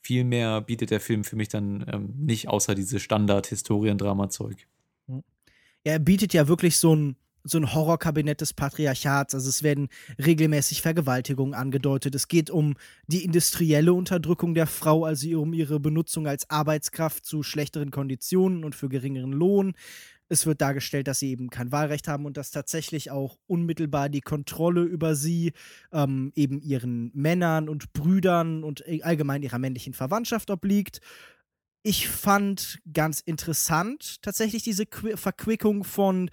[0.00, 4.66] viel mehr bietet der Film für mich dann ähm, nicht, außer diese Standard-Historiendrama-Zeug.
[5.84, 7.16] Er bietet ja wirklich so ein
[7.46, 9.34] so ein Horrorkabinett des Patriarchats.
[9.34, 9.88] Also es werden
[10.24, 12.14] regelmäßig Vergewaltigungen angedeutet.
[12.14, 12.74] Es geht um
[13.06, 18.74] die industrielle Unterdrückung der Frau, also um ihre Benutzung als Arbeitskraft zu schlechteren Konditionen und
[18.74, 19.74] für geringeren Lohn.
[20.28, 24.20] Es wird dargestellt, dass sie eben kein Wahlrecht haben und dass tatsächlich auch unmittelbar die
[24.20, 25.52] Kontrolle über sie
[25.92, 31.00] ähm, eben ihren Männern und Brüdern und allgemein ihrer männlichen Verwandtschaft obliegt.
[31.84, 36.30] Ich fand ganz interessant tatsächlich diese Qu Verquickung von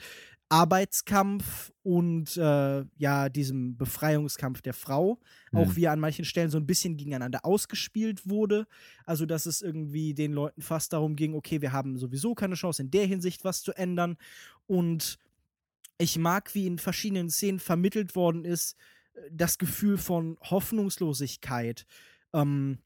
[0.54, 5.20] Arbeitskampf und äh, ja, diesem Befreiungskampf der Frau,
[5.52, 5.58] mhm.
[5.58, 8.68] auch wie er an manchen Stellen so ein bisschen gegeneinander ausgespielt wurde.
[9.04, 12.84] Also, dass es irgendwie den Leuten fast darum ging, okay, wir haben sowieso keine Chance
[12.84, 14.16] in der Hinsicht was zu ändern.
[14.68, 15.18] Und
[15.98, 18.78] ich mag, wie in verschiedenen Szenen vermittelt worden ist,
[19.32, 21.88] das Gefühl von Hoffnungslosigkeit.
[22.32, 22.78] Ähm,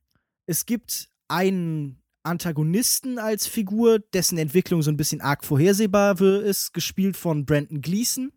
[0.46, 7.18] es gibt einen Antagonisten als Figur, dessen Entwicklung so ein bisschen arg vorhersehbar ist, gespielt
[7.18, 8.32] von Brandon Gleason.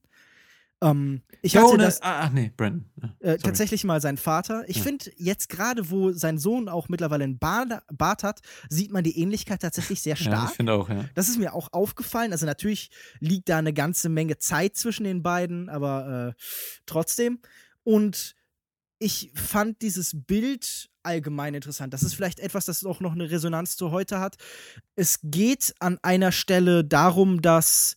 [0.82, 2.84] Ähm, ich hatte das, ah, ach nee, Brandon.
[3.20, 4.64] äh, tatsächlich mal sein Vater.
[4.66, 4.82] Ich ja.
[4.82, 9.18] finde jetzt gerade, wo sein Sohn auch mittlerweile einen Bart, Bart, hat, sieht man die
[9.18, 10.30] Ähnlichkeit tatsächlich sehr stark.
[10.30, 11.04] Ja, ich finde auch, ja.
[11.14, 12.32] Das ist mir auch aufgefallen.
[12.32, 16.42] Also natürlich liegt da eine ganze Menge Zeit zwischen den beiden, aber äh,
[16.86, 17.40] trotzdem.
[17.82, 18.36] Und
[18.98, 21.92] ich fand dieses Bild allgemein interessant.
[21.94, 24.36] Das ist vielleicht etwas, das auch noch eine Resonanz zu heute hat.
[24.96, 27.96] Es geht an einer Stelle darum, dass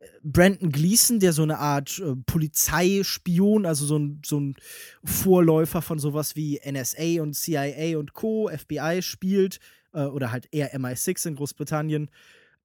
[0.00, 4.56] äh, Brandon Gleason, der so eine Art äh, Polizeispion, also so ein, so ein
[5.04, 9.58] Vorläufer von sowas wie NSA und CIA und Co., FBI spielt,
[9.92, 12.10] äh, oder halt eher MI6 in Großbritannien,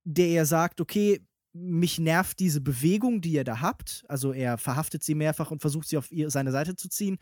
[0.04, 1.22] der er sagt, okay,
[1.54, 4.06] mich nervt diese Bewegung, die ihr da habt.
[4.08, 7.18] Also er verhaftet sie mehrfach und versucht sie auf ihr, seine Seite zu ziehen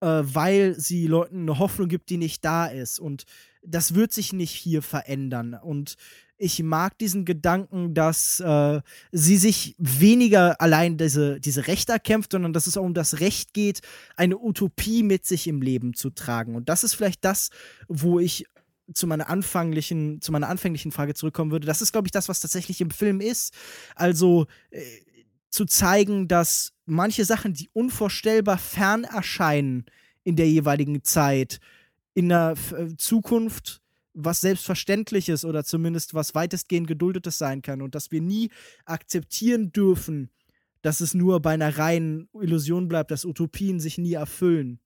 [0.00, 2.98] äh, weil sie Leuten eine Hoffnung gibt, die nicht da ist.
[2.98, 3.24] Und
[3.62, 5.54] das wird sich nicht hier verändern.
[5.54, 5.96] Und
[6.38, 8.80] ich mag diesen Gedanken, dass äh,
[9.10, 13.52] sie sich weniger allein diese, diese Rechte erkämpft, sondern dass es auch um das Recht
[13.52, 13.80] geht,
[14.16, 16.54] eine Utopie mit sich im Leben zu tragen.
[16.54, 17.50] Und das ist vielleicht das,
[17.88, 18.46] wo ich
[18.94, 21.66] zu meiner anfänglichen, zu meiner anfänglichen Frage zurückkommen würde.
[21.66, 23.52] Das ist, glaube ich, das, was tatsächlich im Film ist.
[23.94, 24.80] Also äh,
[25.50, 29.86] zu zeigen, dass manche Sachen, die unvorstellbar fern erscheinen
[30.24, 31.60] in der jeweiligen Zeit,
[32.14, 33.80] in der äh, Zukunft
[34.20, 38.50] was Selbstverständliches oder zumindest was weitestgehend Geduldetes sein kann und dass wir nie
[38.84, 40.30] akzeptieren dürfen,
[40.82, 44.80] dass es nur bei einer reinen Illusion bleibt, dass Utopien sich nie erfüllen.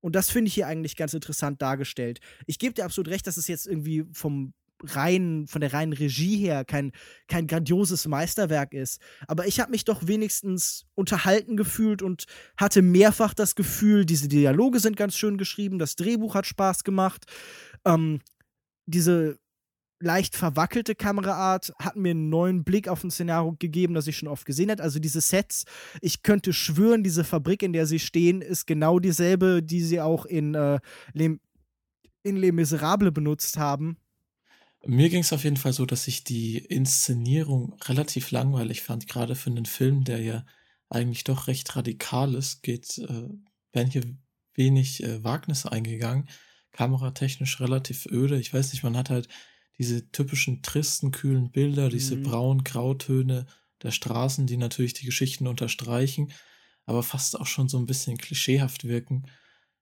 [0.00, 2.20] Und das finde ich hier eigentlich ganz interessant dargestellt.
[2.46, 6.36] Ich gebe dir absolut recht, dass es jetzt irgendwie vom rein, von der reinen Regie
[6.36, 6.92] her kein,
[7.28, 9.00] kein grandioses Meisterwerk ist.
[9.26, 12.24] Aber ich habe mich doch wenigstens unterhalten gefühlt und
[12.56, 17.26] hatte mehrfach das Gefühl, diese Dialoge sind ganz schön geschrieben, das Drehbuch hat Spaß gemacht.
[17.84, 18.20] Ähm,
[18.86, 19.38] diese
[20.02, 24.28] leicht verwackelte Kameraart hat mir einen neuen Blick auf ein Szenario gegeben, das ich schon
[24.28, 24.82] oft gesehen habe.
[24.82, 25.64] Also diese Sets,
[26.00, 30.26] ich könnte schwören, diese Fabrik, in der sie stehen, ist genau dieselbe, die sie auch
[30.26, 30.80] in, äh,
[31.12, 31.38] Les,
[32.24, 33.96] in Les Miserables benutzt haben.
[34.84, 39.36] Mir ging es auf jeden Fall so, dass ich die Inszenierung relativ langweilig fand, gerade
[39.36, 40.44] für einen Film, der ja
[40.88, 43.28] eigentlich doch recht radikal ist, geht, äh,
[43.72, 44.02] werden hier
[44.54, 46.28] wenig äh, Wagnis eingegangen,
[46.72, 48.38] kameratechnisch relativ öde.
[48.40, 49.28] Ich weiß nicht, man hat halt
[49.78, 52.22] diese typischen tristen, kühlen Bilder, diese Mhm.
[52.22, 53.46] braun-grautöne
[53.82, 56.32] der Straßen, die natürlich die Geschichten unterstreichen,
[56.86, 59.26] aber fast auch schon so ein bisschen klischeehaft wirken.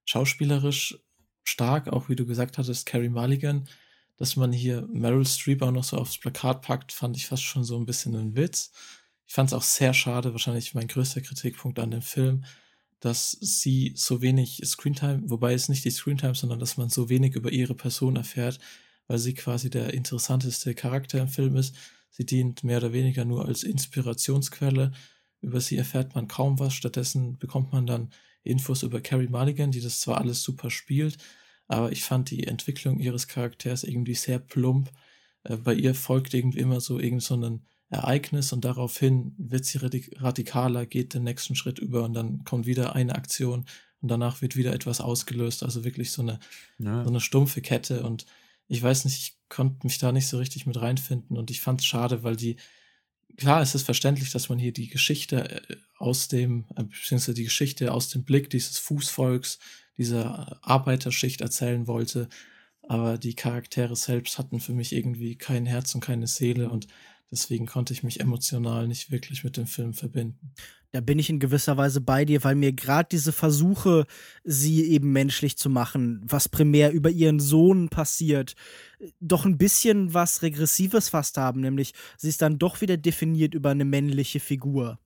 [0.05, 0.99] Schauspielerisch
[1.45, 3.69] stark, auch wie du gesagt hattest, Carrie Mulligan,
[4.21, 7.65] dass man hier Meryl Streep auch noch so aufs Plakat packt, fand ich fast schon
[7.65, 8.71] so ein bisschen ein Witz.
[9.27, 12.45] Ich fand es auch sehr schade, wahrscheinlich mein größter Kritikpunkt an dem Film,
[13.01, 17.35] dass sie so wenig Screentime, wobei es nicht die Screentime, sondern dass man so wenig
[17.35, 18.59] über ihre Person erfährt,
[19.07, 21.75] weil sie quasi der interessanteste Charakter im Film ist.
[22.11, 24.93] Sie dient mehr oder weniger nur als Inspirationsquelle.
[25.41, 26.75] Über sie erfährt man kaum was.
[26.75, 28.11] Stattdessen bekommt man dann
[28.43, 31.17] Infos über Carrie Mulligan, die das zwar alles super spielt,
[31.71, 34.91] aber ich fand die Entwicklung ihres Charakters irgendwie sehr plump.
[35.45, 39.79] Äh, bei ihr folgt irgendwie immer so irgend so ein Ereignis und daraufhin wird sie
[39.79, 43.67] radik radikaler, geht den nächsten Schritt über und dann kommt wieder eine Aktion
[44.01, 45.63] und danach wird wieder etwas ausgelöst.
[45.63, 46.41] Also wirklich so eine,
[46.79, 47.05] Ja.
[47.05, 48.27] so eine stumpfe Kette und
[48.67, 51.81] ich weiß nicht, ich konnte mich da nicht so richtig mit reinfinden und ich fand
[51.81, 52.57] es schade, weil die,
[53.37, 57.45] klar, es ist verständlich, dass man hier die Geschichte äh, aus dem, äh, beziehungsweise die
[57.45, 59.59] Geschichte aus dem Blick dieses Fußvolks,
[59.99, 62.29] dieser Arbeiterschicht erzählen wollte,
[62.83, 66.87] aber die Charaktere selbst hatten für mich irgendwie kein Herz und keine Seele und
[67.31, 70.53] deswegen konnte ich mich emotional nicht wirklich mit dem Film verbinden.
[70.93, 74.07] Da bin ich in gewisser Weise bei dir, weil mir gerade diese Versuche,
[74.43, 78.57] sie eben menschlich zu machen, was primär über ihren Sohn passiert,
[79.21, 83.71] doch ein bisschen was Regressives fast haben, nämlich sie ist dann doch wieder definiert über
[83.71, 84.99] eine männliche Figur.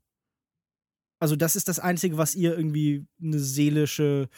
[1.24, 4.28] Also das ist das Einzige, was ihr irgendwie eine seelische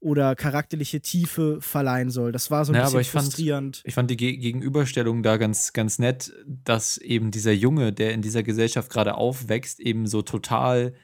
[0.00, 2.32] oder charakterliche Tiefe verleihen soll.
[2.32, 3.80] Das war so ein Ja, bisschen ich fand, frustrierend.
[3.84, 8.22] ich fand die Ge Gegenüberstellung da ganz, ganz nett, dass eben dieser Junge, der in
[8.22, 10.94] dieser Gesellschaft gerade aufwächst, eben so total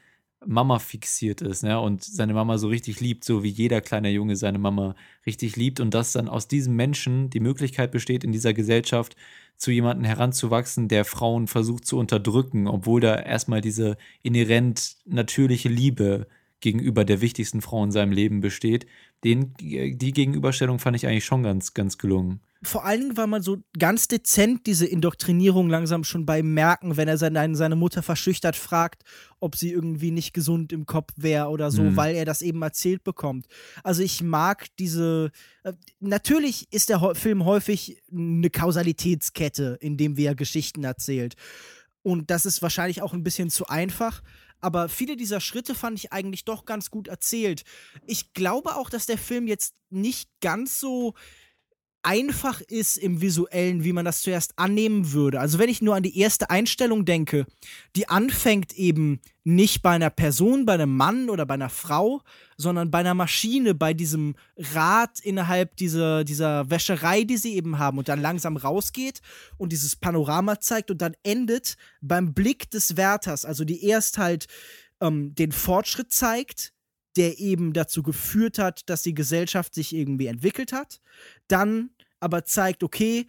[0.46, 1.80] Mama fixiert ist, ne?
[1.80, 4.94] Und seine Mama so richtig liebt, so wie jeder kleine Junge seine Mama
[5.26, 5.80] richtig liebt.
[5.80, 9.16] Und dass dann aus diesem Menschen die Möglichkeit besteht, in dieser Gesellschaft
[9.56, 16.28] zu jemandem heranzuwachsen, der Frauen versucht zu unterdrücken, obwohl da erstmal diese inhärent natürliche Liebe
[16.60, 18.86] gegenüber der wichtigsten Frau in seinem Leben besteht.
[19.24, 22.40] Den, die Gegenüberstellung fand ich eigentlich schon ganz, ganz gelungen.
[22.62, 27.06] Vor allen Dingen, weil man so ganz dezent diese Indoktrinierung langsam schon beim Merken, wenn
[27.06, 29.04] er seine, seine Mutter verschüchtert fragt,
[29.38, 31.96] ob sie irgendwie nicht gesund im Kopf wäre oder so, Mhm.
[31.96, 33.46] weil er das eben erzählt bekommt.
[33.84, 35.30] Also ich mag diese.
[35.62, 41.34] Äh, natürlich ist der Film häufig eine Kausalitätskette, in dem er Geschichten erzählt.
[42.02, 44.22] Und das ist wahrscheinlich auch ein bisschen zu einfach.
[44.60, 47.62] Aber viele dieser Schritte fand ich eigentlich doch ganz gut erzählt.
[48.06, 51.14] Ich glaube auch, dass der Film jetzt nicht ganz so
[52.02, 55.40] einfach ist im visuellen, wie man das zuerst annehmen würde.
[55.40, 57.46] Also wenn ich nur an die erste Einstellung denke,
[57.96, 62.22] die anfängt eben nicht bei einer Person, bei einem Mann oder bei einer Frau,
[62.56, 67.98] sondern bei einer Maschine, bei diesem Rad innerhalb dieser, dieser Wäscherei, die sie eben haben
[67.98, 69.20] und dann langsam rausgeht
[69.56, 74.46] und dieses Panorama zeigt und dann endet beim Blick des Wärters, also die erst halt
[75.00, 76.72] ähm, den Fortschritt zeigt,
[77.18, 81.00] der eben dazu geführt hat, dass die Gesellschaft sich irgendwie entwickelt hat,
[81.48, 81.90] dann
[82.20, 83.26] aber zeigt, okay,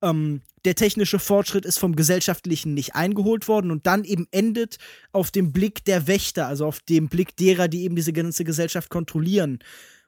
[0.00, 4.78] ähm, der technische Fortschritt ist vom gesellschaftlichen nicht eingeholt worden und dann eben endet
[5.10, 8.88] auf dem Blick der Wächter, also auf dem Blick derer, die eben diese ganze Gesellschaft
[8.88, 9.58] kontrollieren.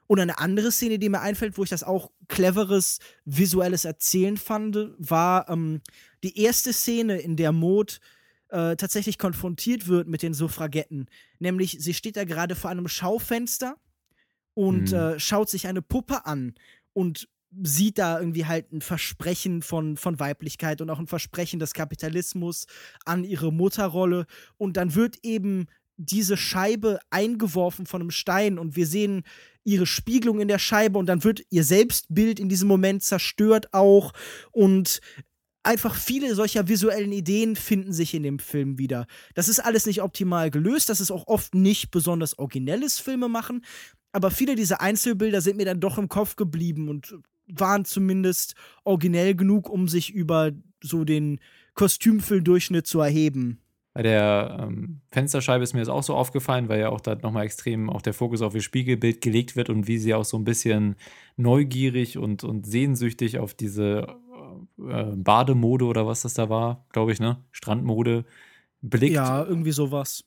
[0.07, 4.77] Und eine andere Szene, die mir einfällt, wo ich das auch cleveres visuelles Erzählen fand,
[4.97, 5.81] war ähm,
[6.23, 7.99] die erste Szene, in der Maud
[8.49, 11.07] äh, tatsächlich konfrontiert wird mit den Suffragetten.
[11.39, 13.75] Nämlich, sie steht da gerade vor einem Schaufenster
[14.53, 14.97] und Mhm.
[14.97, 16.55] äh, schaut sich eine Puppe an
[16.93, 17.27] und
[17.63, 22.65] sieht da irgendwie halt ein Versprechen von, von Weiblichkeit und auch ein Versprechen des Kapitalismus
[23.05, 24.25] an ihre Mutterrolle.
[24.57, 25.67] Und dann wird eben
[25.97, 29.23] diese Scheibe eingeworfen von einem Stein und wir sehen
[29.63, 34.11] ihre Spiegelung in der Scheibe und dann wird ihr Selbstbild in diesem Moment zerstört auch
[34.51, 34.99] und
[35.65, 39.07] einfach viele solcher visuellen Ideen finden sich in dem Film wieder.
[39.33, 43.63] Das ist alles nicht optimal gelöst, das ist auch oft nicht besonders originelles Filme machen,
[44.11, 47.15] aber viele dieser Einzelbilder sind mir dann doch im Kopf geblieben und
[47.47, 50.51] waren zumindest originell genug, um sich über
[50.81, 51.39] so den
[51.73, 53.59] Kostümfülldurchschnitt zu erheben.
[53.93, 57.45] Bei der ähm, Fensterscheibe ist mir das auch so aufgefallen, weil ja auch da nochmal
[57.45, 60.43] extrem auch der Fokus auf ihr Spiegelbild gelegt wird und wie sie auch so ein
[60.43, 60.95] bisschen
[61.37, 64.07] neugierig und, und sehnsüchtig auf diese
[64.79, 67.43] äh, Bademode oder was das da war, glaube ich, ne?
[67.51, 68.25] Strandmode
[68.81, 69.13] blickt.
[69.13, 70.23] Ja, irgendwie sowas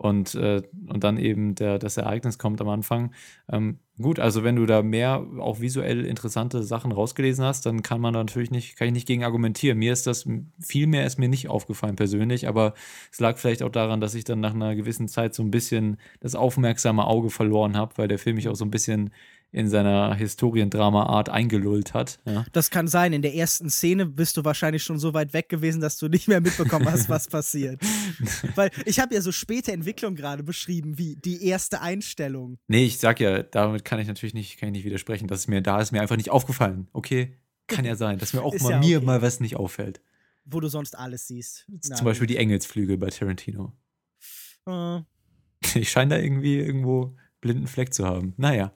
[0.00, 3.12] und, äh, und dann eben der, das Ereignis kommt am Anfang.
[3.52, 8.00] Ähm, gut, also wenn du da mehr auch visuell interessante Sachen rausgelesen hast, dann kann
[8.00, 9.76] man da natürlich nicht, kann ich nicht gegen argumentieren.
[9.76, 10.26] Mir ist das,
[10.58, 12.72] viel mehr ist mir nicht aufgefallen persönlich, aber
[13.12, 15.98] es lag vielleicht auch daran, dass ich dann nach einer gewissen Zeit so ein bisschen
[16.20, 19.10] das aufmerksame Auge verloren habe, weil der Film mich auch so ein bisschen
[19.52, 22.20] in seiner Historiendrama-Art eingelullt hat.
[22.24, 22.44] Ja.
[22.52, 23.12] Das kann sein.
[23.12, 26.28] In der ersten Szene bist du wahrscheinlich schon so weit weg gewesen, dass du nicht
[26.28, 27.80] mehr mitbekommen hast, was passiert.
[28.54, 32.58] Weil ich habe ja so späte Entwicklung gerade beschrieben, wie die erste Einstellung.
[32.68, 35.26] Nee, ich sag ja, damit kann ich natürlich nicht, kann ich nicht widersprechen.
[35.26, 36.86] Das ist mir, da ist mir einfach nicht aufgefallen.
[36.92, 37.36] Okay,
[37.66, 40.00] kann ja sein, dass mir auch mal ja mir mal was nicht auffällt.
[40.44, 41.66] Wo du sonst alles siehst.
[41.88, 43.72] Na, Zum Beispiel die Engelsflügel bei Tarantino.
[44.66, 45.00] Uh.
[45.74, 48.34] Ich scheine da irgendwie irgendwo blinden Fleck zu haben.
[48.36, 48.72] Naja.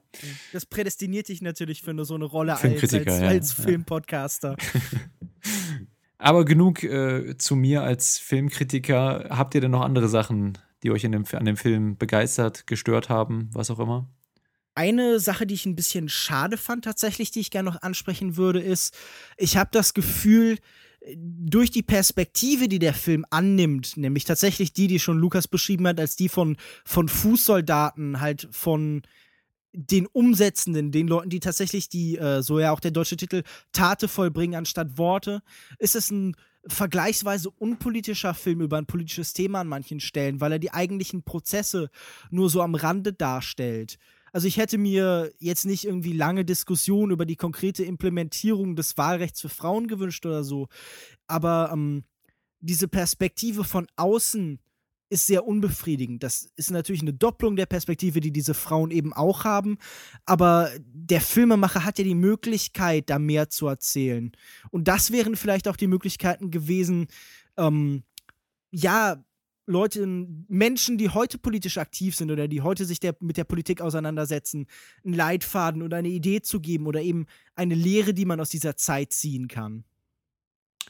[0.53, 3.29] Das prädestiniert dich natürlich für so eine Rolle als, als, ja.
[3.29, 4.57] als Filmpodcaster.
[6.19, 9.27] Aber genug äh, zu mir als Filmkritiker.
[9.31, 13.51] Habt ihr denn noch andere Sachen, die euch dem, an dem Film begeistert, gestört haben,
[13.53, 14.09] was auch immer?
[14.75, 18.61] Eine Sache, die ich ein bisschen schade fand tatsächlich, die ich gerne noch ansprechen würde,
[18.61, 18.97] ist,
[19.37, 20.59] ich habe das Gefühl,
[21.17, 26.01] durch die Perspektive, die der Film annimmt, nämlich tatsächlich die, die schon Lukas beschrieben hat,
[26.01, 29.03] als die von, von Fußsoldaten, halt von
[29.73, 33.43] den Umsetzenden, den Leuten, die tatsächlich die, äh, so ja auch der deutsche Titel,
[33.73, 35.43] Tate vollbringen anstatt Worte,
[35.79, 36.37] ist es ein
[36.67, 41.91] vergleichsweise unpolitischer Film über ein politisches Thema an manchen Stellen, weil er die eigentlichen Prozesse
[42.31, 43.99] nur so am Rande darstellt.
[44.35, 49.41] Also ich hätte mir jetzt nicht irgendwie lange Diskussionen über die konkrete Implementierung des Wahlrechts
[49.41, 50.67] für Frauen gewünscht oder so.
[51.29, 52.03] Aber ähm,
[52.59, 54.59] diese Perspektive von außen
[55.09, 56.25] ist sehr unbefriedigend.
[56.25, 59.79] Das ist natürlich eine Doppelung der Perspektive, die diese Frauen eben auch haben.
[60.27, 64.33] Aber der Filmemacher hat ja die Möglichkeit, da mehr zu erzählen.
[64.73, 67.07] Und das wären vielleicht auch die Möglichkeiten gewesen,
[67.57, 68.03] ähm,
[68.73, 69.25] ja,
[69.67, 70.07] Leute,
[70.49, 74.67] Menschen, die heute politisch aktiv sind oder die heute sich der, mit der Politik auseinandersetzen,
[75.05, 78.77] einen Leitfaden oder eine Idee zu geben oder eben eine Lehre, die man aus dieser
[78.77, 79.85] Zeit ziehen kann.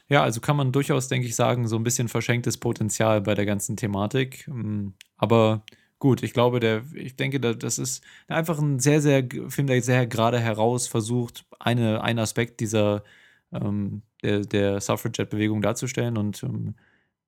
[0.08, 3.46] Ja, also kann man durchaus, denke ich, sagen, so ein bisschen verschenktes Potenzial bei der
[3.46, 4.46] ganzen Thematik.
[4.48, 5.64] Ähm, aber
[5.98, 10.06] gut, ich glaube, der, ich denke, das ist einfach ein sehr, sehr Film, der sehr
[10.06, 13.02] gerade heraus versucht, eine, einen Aspekt dieser
[13.52, 16.74] ähm, der, der Suffragette-Bewegung darzustellen und ähm,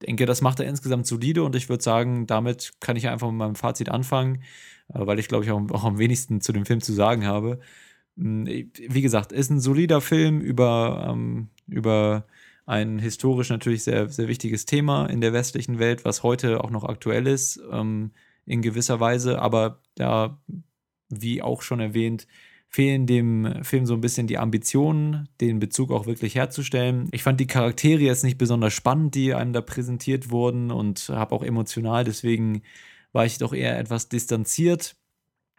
[0.03, 3.39] denke, das macht er insgesamt solide und ich würde sagen, damit kann ich einfach mit
[3.39, 4.43] meinem Fazit anfangen,
[4.93, 7.61] äh, weil ich glaube ich auch, am wenigsten zu dem Film zu sagen habe.
[8.17, 12.27] Hm, wie gesagt, ist ein solider Film über, ähm, über
[12.67, 16.85] ein historisch natürlich sehr, sehr wichtiges Thema in der westlichen Welt, was heute auch noch
[16.85, 18.13] aktuell ist, ähm,
[18.45, 20.41] in gewisser Weise, aber da,
[21.09, 22.27] wie auch schon erwähnt,
[22.77, 27.09] fehlen dem Film so ein bisschen die Ambitionen, den Bezug auch wirklich herzustellen.
[27.11, 31.35] Ich fand die Charaktere jetzt nicht besonders spannend, die einem da präsentiert wurden und habe
[31.35, 32.61] auch emotional, deswegen
[33.13, 34.95] war ich doch eher etwas distanziert.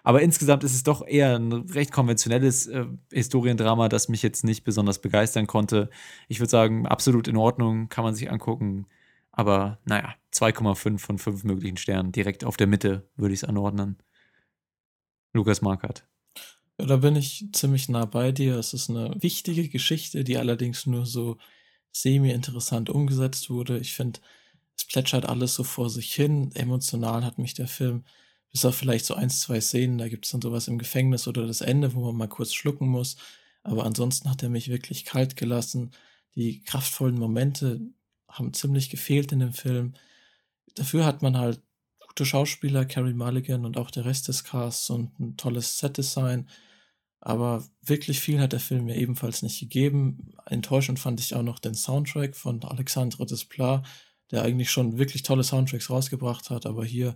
[0.04, 4.64] Aber insgesamt ist es doch eher ein recht konventionelles äh, Historiendrama, das mich jetzt nicht
[4.64, 5.90] besonders begeistern konnte.
[6.28, 8.86] Ich würde sagen, absolut in Ordnung, kann man sich angucken.
[9.32, 12.12] Aber naja, 2,5 von 5 möglichen Sternen.
[12.12, 13.98] Direkt auf der Mitte würde ich es anordnen.
[15.34, 16.06] Lukas Markert.
[16.80, 18.56] Ja, da bin ich ziemlich nah bei dir.
[18.58, 21.38] Es ist eine wichtige Geschichte, die allerdings nur so
[21.92, 23.80] semi-interessant umgesetzt wurde.
[23.80, 24.20] Ich finde,
[24.78, 26.52] es plätschert alles so vor sich hin.
[26.56, 28.06] Emotional hat mich der Film,
[28.52, 31.48] bis auf vielleicht so eins, zwei Szenen, da gibt es dann sowas im Gefängnis oder
[31.48, 33.18] das Ende, wo man mal kurz schlucken muss.
[33.64, 35.92] Aber ansonsten hat er mich wirklich kalt gelassen.
[36.36, 37.82] Die kraftvollen Momente
[38.30, 39.96] haben ziemlich gefehlt in dem Film.
[40.76, 41.62] Dafür hat man halt
[42.08, 46.48] gute Schauspieler, Carrie Mulligan und auch der Rest des Casts und ein tolles Setdesign.
[47.20, 50.34] Aber wirklich viel hat der Film mir ebenfalls nicht gegeben.
[50.46, 53.86] Enttäuschend fand ich auch noch den Soundtrack von Alexandre Desplat,
[54.32, 57.16] der eigentlich schon wirklich tolle Soundtracks rausgebracht hat, aber hier,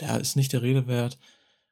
[0.00, 1.18] der ist nicht der Rede wert.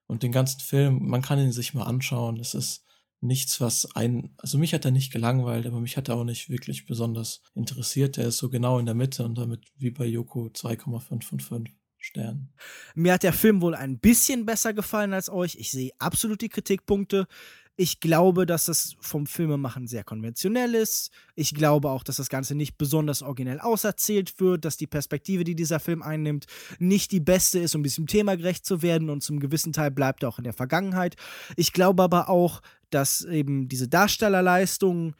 [0.06, 2.38] Und den ganzen Film, man kann ihn sich mal anschauen.
[2.38, 2.84] Es ist
[3.20, 6.50] nichts, was ein, also mich hat er nicht gelangweilt, aber mich hat er auch nicht
[6.50, 8.18] wirklich besonders interessiert.
[8.18, 11.70] Er ist so genau in der Mitte und damit wie bei Yoko 2,5 von 5
[12.04, 12.52] Sternen.
[12.94, 15.56] Mir hat der Film wohl ein bisschen besser gefallen als euch.
[15.56, 17.26] Ich sehe absolut die Kritikpunkte.
[17.76, 21.10] Ich glaube, dass das vom Filmemachen sehr konventionell ist.
[21.34, 25.56] Ich glaube auch, dass das Ganze nicht besonders originell auserzählt wird, dass die Perspektive, die
[25.56, 26.46] dieser Film einnimmt,
[26.78, 30.22] nicht die beste ist, um diesem Thema gerecht zu werden und zum gewissen Teil bleibt
[30.22, 31.16] er auch in der Vergangenheit.
[31.56, 35.14] Ich glaube aber auch, dass eben diese Darstellerleistung,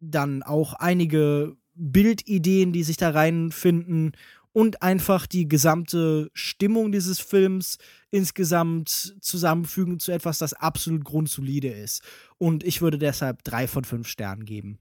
[0.00, 4.12] dann auch einige Bildideen, die sich da reinfinden
[4.52, 7.78] und einfach die gesamte Stimmung dieses Films
[8.10, 12.02] insgesamt zusammenfügen zu etwas, das absolut grundsolide ist.
[12.38, 14.78] Und ich würde deshalb drei von fünf Sternen geben.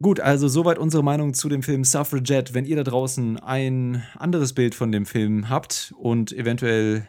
[0.00, 2.52] Gut, also soweit unsere Meinung zu dem Film Suffragette.
[2.52, 7.06] Wenn ihr da draußen ein anderes Bild von dem Film habt und eventuell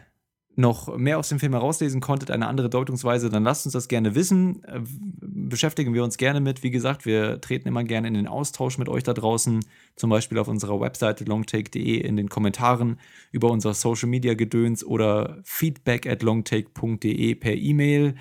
[0.58, 4.14] noch mehr aus dem Film herauslesen konntet, eine andere Deutungsweise, dann lasst uns das gerne
[4.14, 4.64] wissen.
[4.64, 4.80] Äh,
[5.20, 6.62] beschäftigen wir uns gerne mit.
[6.62, 9.64] Wie gesagt, wir treten immer gerne in den Austausch mit euch da draußen,
[9.98, 12.98] zum Beispiel auf unserer Webseite longtake.de in den Kommentaren
[13.32, 18.14] über unser Social Media Gedöns oder feedback at longtake.de per E-Mail.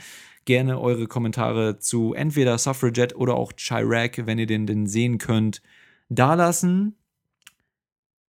[0.46, 5.62] Gerne eure Kommentare zu entweder Suffragette oder auch Chirac, wenn ihr den, den sehen könnt,
[6.10, 6.96] dalassen.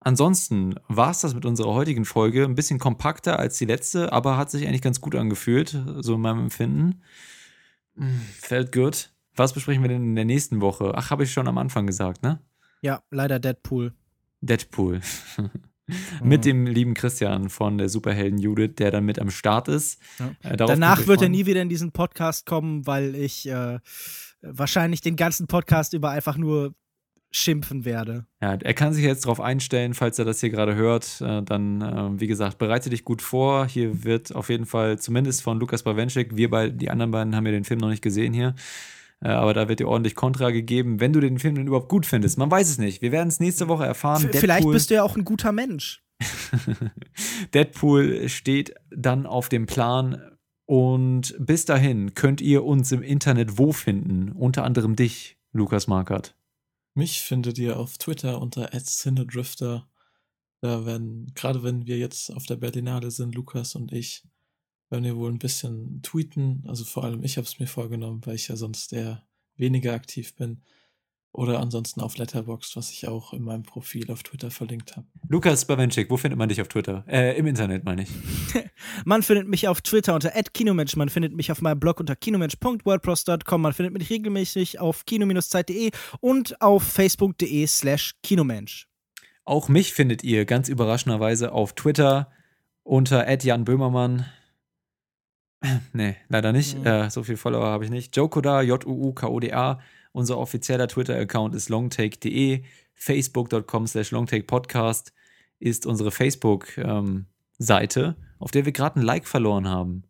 [0.01, 2.45] Ansonsten war es das mit unserer heutigen Folge.
[2.45, 6.21] Ein bisschen kompakter als die letzte, aber hat sich eigentlich ganz gut angefühlt, so in
[6.21, 7.03] meinem Empfinden.
[7.97, 9.13] Hm, fällt gut.
[9.35, 10.93] Was besprechen wir denn in der nächsten Woche?
[10.95, 12.41] Ach, habe ich schon am Anfang gesagt, ne?
[12.83, 13.93] Ja, leider Deadpool.
[14.41, 15.01] Deadpool.
[16.23, 20.01] mit dem lieben Christian von der Superhelden Judith, der dann mit am Start ist.
[20.19, 20.51] Ja.
[20.51, 23.79] Äh, Danach wird er nie wieder in diesen Podcast kommen, weil ich äh,
[24.43, 26.75] wahrscheinlich den ganzen Podcast über einfach nur
[27.31, 28.27] schimpfen werde.
[28.41, 31.21] Ja, er kann sich jetzt darauf einstellen, falls er das hier gerade hört.
[31.21, 33.67] Äh, dann, äh, wie gesagt, bereite dich gut vor.
[33.67, 37.47] Hier wird auf jeden Fall, zumindest von Lukas Bawenschik, wir bei, die anderen beiden haben
[37.47, 38.55] ja den Film noch nicht gesehen hier.
[39.21, 42.07] Äh, aber da wird dir ordentlich Kontra gegeben, wenn du den Film denn überhaupt gut
[42.07, 42.39] findest.
[42.39, 43.03] Man weiß es nicht.
[43.03, 44.29] Wir werden es nächste Woche erfahren.
[44.31, 46.03] F vielleicht bist du ja auch ein guter Mensch.
[47.55, 50.21] Deadpool steht dann auf dem Plan.
[50.69, 54.33] Und bis dahin könnt ihr uns im Internet wo finden?
[54.33, 56.37] Unter anderem dich, Lukas Markert.
[56.95, 59.89] Mich findet ihr auf Twitter unter @cinedrifter.
[60.63, 64.25] Da werden, gerade wenn wir jetzt auf der Berlinale sind, Lukas und ich,
[64.91, 66.65] werden wir wohl ein bisschen tweeten.
[66.67, 69.27] Also vor allem ich habe es mir vorgenommen, weil ich ja sonst eher
[69.57, 70.63] weniger aktiv bin.
[71.37, 75.07] Oder ansonsten auf Letterboxd, was ich auch in meinem Profil auf Twitter verlinkt habe.
[75.29, 77.05] Lukas Bawenschik, wo findet man dich auf Twitter?
[77.07, 78.09] Äh, im Internet meine ich.
[79.05, 83.61] man findet mich auf Twitter unter @kinomensch, man findet mich auf meinem Blog unter kinomensch.wordpress.com,
[83.61, 88.89] man findet mich regelmäßig auf kino-zeit.de und auf facebook.de slash kinomensch.
[89.45, 92.31] Auch mich findet ihr ganz überraschenderweise auf Twitter
[92.83, 94.25] unter Jan Böhmermann.
[95.93, 96.79] Nee, leider nicht.
[96.79, 96.87] Mhm.
[96.87, 98.17] Äh, so viel Follower habe ich nicht.
[98.17, 99.81] Jokoda, J-U-U-K-O-D-A.
[100.13, 102.63] Unser offizieller Twitter-Account ist longtake.de.
[102.95, 105.13] Facebook.com slash longtakepodcast
[105.59, 110.05] ist unsere Facebook-Seite, ähm, auf der wir gerade ein Like verloren haben.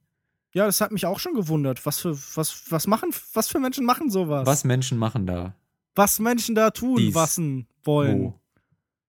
[0.52, 1.84] Ja, das hat mich auch schon gewundert.
[1.84, 4.46] Was für, was, was machen, was für Menschen machen sowas?
[4.46, 5.54] Was Menschen machen da?
[5.94, 7.14] Was Menschen da tun, Dies.
[7.14, 8.22] wassen wollen.
[8.22, 8.40] Wo?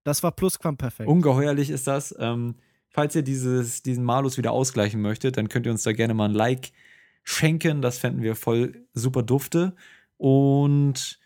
[0.03, 1.07] Das war Plusquamperfekt.
[1.07, 2.15] Ungeheuerlich ist das.
[2.17, 2.55] Ähm,
[2.97, 6.29] falls ihr dieses, diesen Malus wieder ausgleichen möchtet, dann könnt ihr uns da gerne mal
[6.29, 6.71] ein Like
[7.23, 7.83] schenken.
[7.83, 9.75] Das fänden wir voll super dufte.
[10.17, 11.19] Und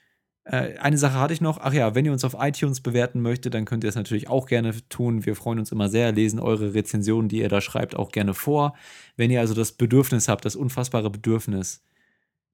[0.44, 1.60] äh, eine Sache hatte ich noch.
[1.62, 4.48] Ach ja, wenn ihr uns auf iTunes bewerten möchtet, dann könnt ihr es natürlich auch
[4.48, 5.26] gerne tun.
[5.26, 8.76] Wir freuen uns immer sehr, lesen eure Rezensionen, die ihr da schreibt, auch gerne vor.
[9.16, 11.86] Wenn ihr also das Bedürfnis habt, das unfassbare Bedürfnis,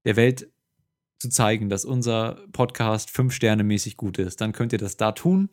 [0.05, 0.47] der Welt
[1.17, 5.11] zu zeigen, dass unser Podcast fünf Sterne mäßig gut ist, dann könnt ihr das da
[5.11, 5.49] tun.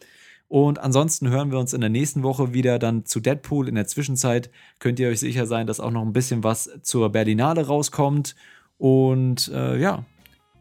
[0.49, 3.69] Und ansonsten hören wir uns in der nächsten Woche wieder dann zu Deadpool.
[3.69, 7.11] In der Zwischenzeit könnt ihr euch sicher sein, dass auch noch ein bisschen was zur
[7.11, 8.37] Berlinale rauskommt.
[8.79, 10.05] Und äh, ja,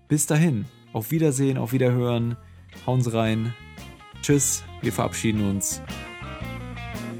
[0.07, 2.37] bis dahin, auf Wiedersehen, auf Wiederhören.
[2.85, 3.53] Hauen Sie rein.
[4.21, 5.81] Tschüss, wir verabschieden uns.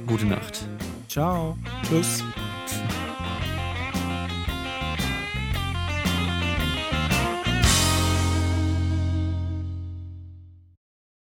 [0.08, 0.68] Gute Nacht.
[1.08, 1.58] Ciao.
[1.84, 2.24] Tschüss.